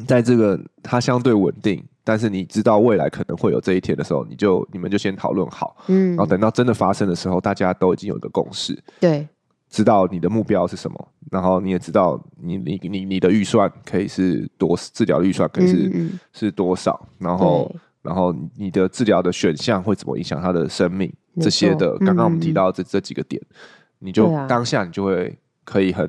[0.06, 9.26] 在这个它相对稳定，但是你知道未来可能会有这一天的时候，你就你们就先讨论好，嗯，然后等到真的发生的时候，大家都已经有一个共识，对，
[9.70, 17.74] 知道你的目标是什么，然后你也知道你你你你的预算可以是多治疗的预算可以是、嗯、是多少，然后。
[18.06, 21.12] 然后你的治疗的选项会怎么影响他的生命？
[21.38, 23.42] 这些的，刚刚我们提到这这几个点，
[23.98, 26.08] 你就当下你就会可以很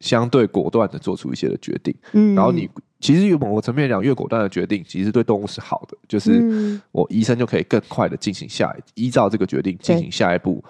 [0.00, 1.94] 相对果断的做出一些的决定。
[2.34, 2.68] 然后你
[3.00, 10.62] 其实有某个层面讲，越果断的决定，其实对动物是好的，就是我医生就可以更快的进行下依照这个决定进行下一步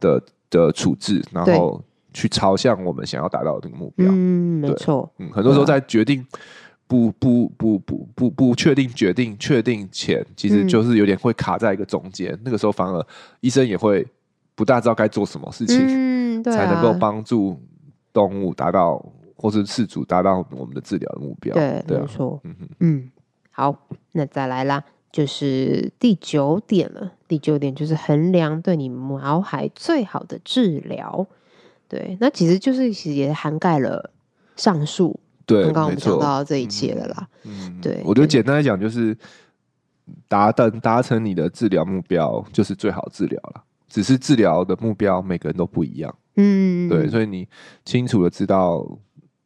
[0.00, 1.82] 的的处置，然后
[2.12, 4.06] 去朝向我们想要达到的那个目标。
[4.10, 5.10] 嗯，没错。
[5.18, 6.26] 嗯，很多时候在决定。
[6.86, 12.32] 不不不不不不确定决定确定前，其实就是有点会卡在一个中间。
[12.32, 13.06] 嗯、那个时候反而
[13.40, 14.06] 医生也会
[14.54, 17.58] 不大知道该做什么事情，嗯啊、才能够帮助
[18.12, 19.04] 动物达到
[19.36, 21.54] 或是饲主达到我们的治疗的目标。
[21.54, 22.40] 对，对啊、没错。
[22.44, 23.10] 嗯哼嗯，
[23.50, 23.74] 好，
[24.12, 27.12] 那再来啦，就是第九点了。
[27.26, 31.26] 第九点就是衡量对你毛孩最好的治疗。
[31.88, 34.10] 对，那其实就是其实也涵盖了
[34.54, 35.18] 上述。
[35.46, 37.28] 对，刚刚我们讲到这一切了啦。
[37.44, 39.16] 嗯，对，我觉得简单来讲就是
[40.28, 43.62] 达到达成你的治疗目标就是最好治疗了。
[43.88, 46.14] 只是治疗的目标每个人都不一样。
[46.36, 47.46] 嗯，对，所以你
[47.84, 48.86] 清楚的知道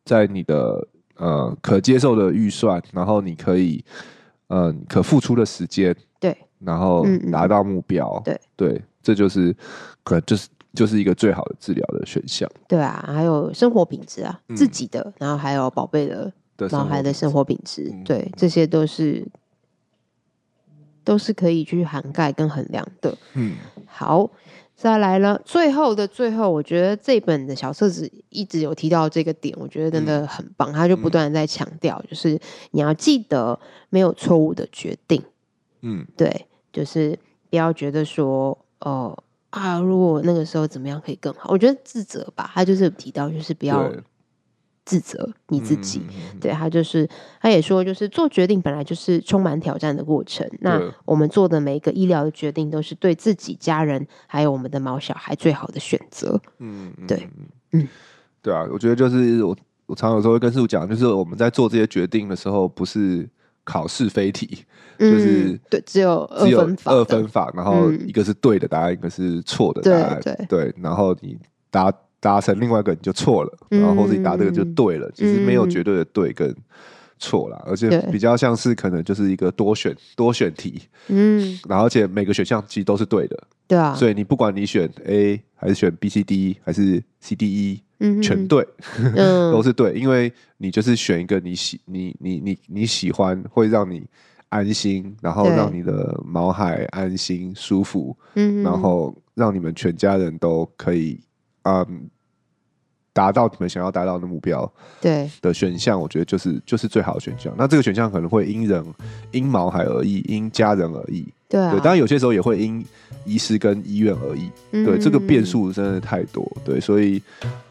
[0.05, 0.87] 在你的
[1.17, 3.85] 呃可接受的预算，然后你可以
[4.49, 9.55] 嗯、呃、可付出的时间，对，然后达到目标，对对，这就是
[10.03, 10.49] 可能就是。
[10.79, 12.49] 就是一个最好的治疗的选项。
[12.69, 16.33] 对啊，还有生活品质啊，嗯、自己的，然后还有宝贝的
[16.71, 19.27] 毛孩的生活品质，嗯、对，这些都是
[21.03, 23.19] 都是可以去涵盖跟衡量的。
[23.35, 23.57] 嗯，
[23.87, 24.31] 好，
[24.77, 30.71] 再来了，最后的最后，我觉得这本的小册子一直有提到这个点，我觉得真的很棒。
[30.71, 32.39] 嗯、他就不断在强调，就是
[32.71, 33.59] 你要记得
[33.91, 35.21] 没有错误的决定。
[35.81, 37.19] 嗯，对，就是
[37.51, 39.11] 不要觉得说哦。
[39.11, 41.51] 呃啊，如果那个时候怎么样可以更好？
[41.51, 43.91] 我觉得自责吧，他就是提到，就是不要
[44.85, 46.03] 自责你自己。
[46.41, 47.09] 对，他就是，
[47.41, 50.47] 他也说，就是做决定本来就是充满挑战的过程。
[50.61, 56.39] 那我们做的每一个医疗的决定，都是对自己、家人还有我们的毛小孩最好的选择。
[56.59, 57.29] 嗯，对，
[57.73, 57.89] 嗯，
[58.43, 63.29] 对啊，我觉得就是我，我常有时候会跟师傅讲，就是我们在做这些决定的时候，不是。
[63.69, 64.65] 考试非题，
[64.99, 71.37] 就是、嗯、对，只有二分法，二分法，然后一个是对的答案，嗯、一个是错的答案，对，对，对，然后你
[71.71, 76.57] 答答成另外一个你就错了，嗯、然后或者你答这个就对了，其实没有绝对的对跟
[77.19, 87.83] 错啦，而且比较像是可能就是一个多选多选题，嗯，然后而且每个选项其实都是对的，对啊，所以你不管你选 A 还是选 B C D 还是 C D E。
[88.01, 88.67] 嗯，全对，
[89.17, 94.03] 嗯、 都是对，因为你就是选一个你喜你你你你喜欢，会让你
[94.51, 101.19] 安心，然后让你的毛海安心舒服，嗯，然后让你们全家人都可以
[101.65, 102.09] 嗯
[103.13, 105.29] 达到你们想要达到的目标，对。
[105.43, 107.53] 的选项，我觉得就是就是最好的选项。
[107.59, 108.85] 那这个选项可能会因人
[109.33, 112.85] 因毛海而异，因家人而异，对啊，对，当然有些时候也会因
[113.25, 117.21] 医师跟医院而异，嗯、对，这个变数真的太多，对，所以。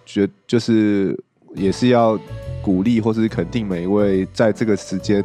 [0.08, 1.16] 觉就是
[1.54, 2.18] 也是要
[2.62, 5.24] 鼓励或是肯定每一位在这个时间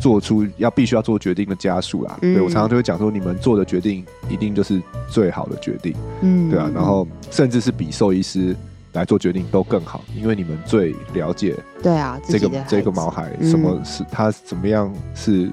[0.00, 2.18] 做出要必须要做决定的家属啦。
[2.22, 6.70] 嗯、对我常常就会讲说，你们做的决定一定就是最好的决定，嗯，对啊。
[6.74, 8.56] 然后甚至是比兽医师
[8.92, 15.50] 来做决定都更好，因为你们最了解，对啊，这个这个毛孩什么是他怎么样是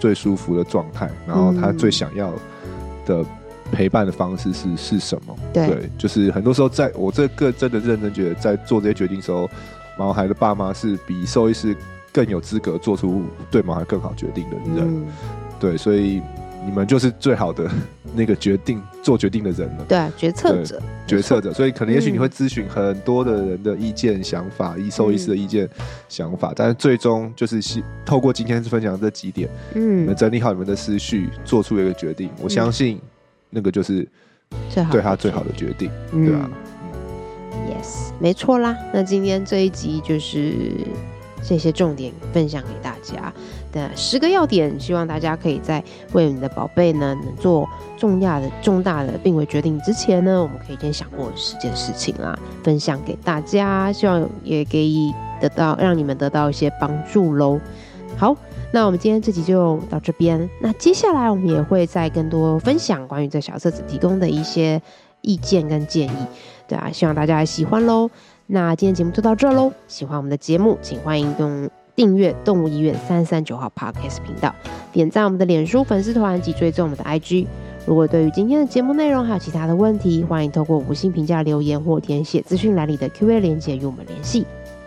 [0.00, 2.32] 最舒服的状态，然后他最想要
[3.04, 3.24] 的。
[3.72, 5.36] 陪伴的方式是是什么？
[5.52, 9.48] 对，对，就是很多时候，在我这个真的认真觉得，在做这些决定的时候，
[9.98, 11.76] 毛孩的爸妈是比兽医师
[12.12, 14.78] 更有资格做出对毛孩更好决定的人。
[14.78, 15.06] 嗯、
[15.58, 16.22] 对，所以
[16.64, 17.70] 你们就是最好的
[18.14, 19.84] 那个决定做决定的人了。
[19.88, 21.52] 对，决策者，决策者。
[21.52, 25.68] 所以可能也许你会咨询很多的人的意见、想法，以兽医师的意见、
[26.08, 27.60] 想法，但是最终就是
[28.04, 32.30] 透过今天分享的这几点，嗯，你们整理好你们的思绪，做出一个决定。
[32.40, 33.00] 我相信。
[33.56, 34.06] 那个就是
[34.68, 36.50] 最好对他最好的决定，对吧
[37.66, 38.76] ？Yes，没错啦。
[38.92, 40.52] 那今天这一集就是
[41.42, 43.32] 这些重点分享给大家
[43.72, 45.82] 的十个要点，希望大家可以在
[46.12, 57.58] 为你的宝贝呢能做重大的重大的病危决定之前呢，我们可以先想过十件事情啦，分享给大家，希望也可以得到让你们得到一些帮助喽。
[58.18, 58.36] 好。
[58.72, 60.48] 那我们今天这集就到这边。
[60.60, 64.80] 那接下来我们也会再更多分享关于这小册子提供的一些
[65.22, 66.26] 意见跟建议，
[66.68, 68.10] 对啊，希望大家喜欢喽。
[68.46, 69.72] 那今天节目就到这喽。
[69.88, 74.54] 喜欢我们的节目，请欢迎用订阅动物医院三三九号 Podcast 频道，
[74.92, 77.46] 点赞我们的脸书粉丝团及追踪我们的 IG。
[77.86, 84.44] 如果对于今天的节目内容还有其他的问题，欢迎透过五星评价留言或填写资讯栏里的 Q&A 连接与我们联系。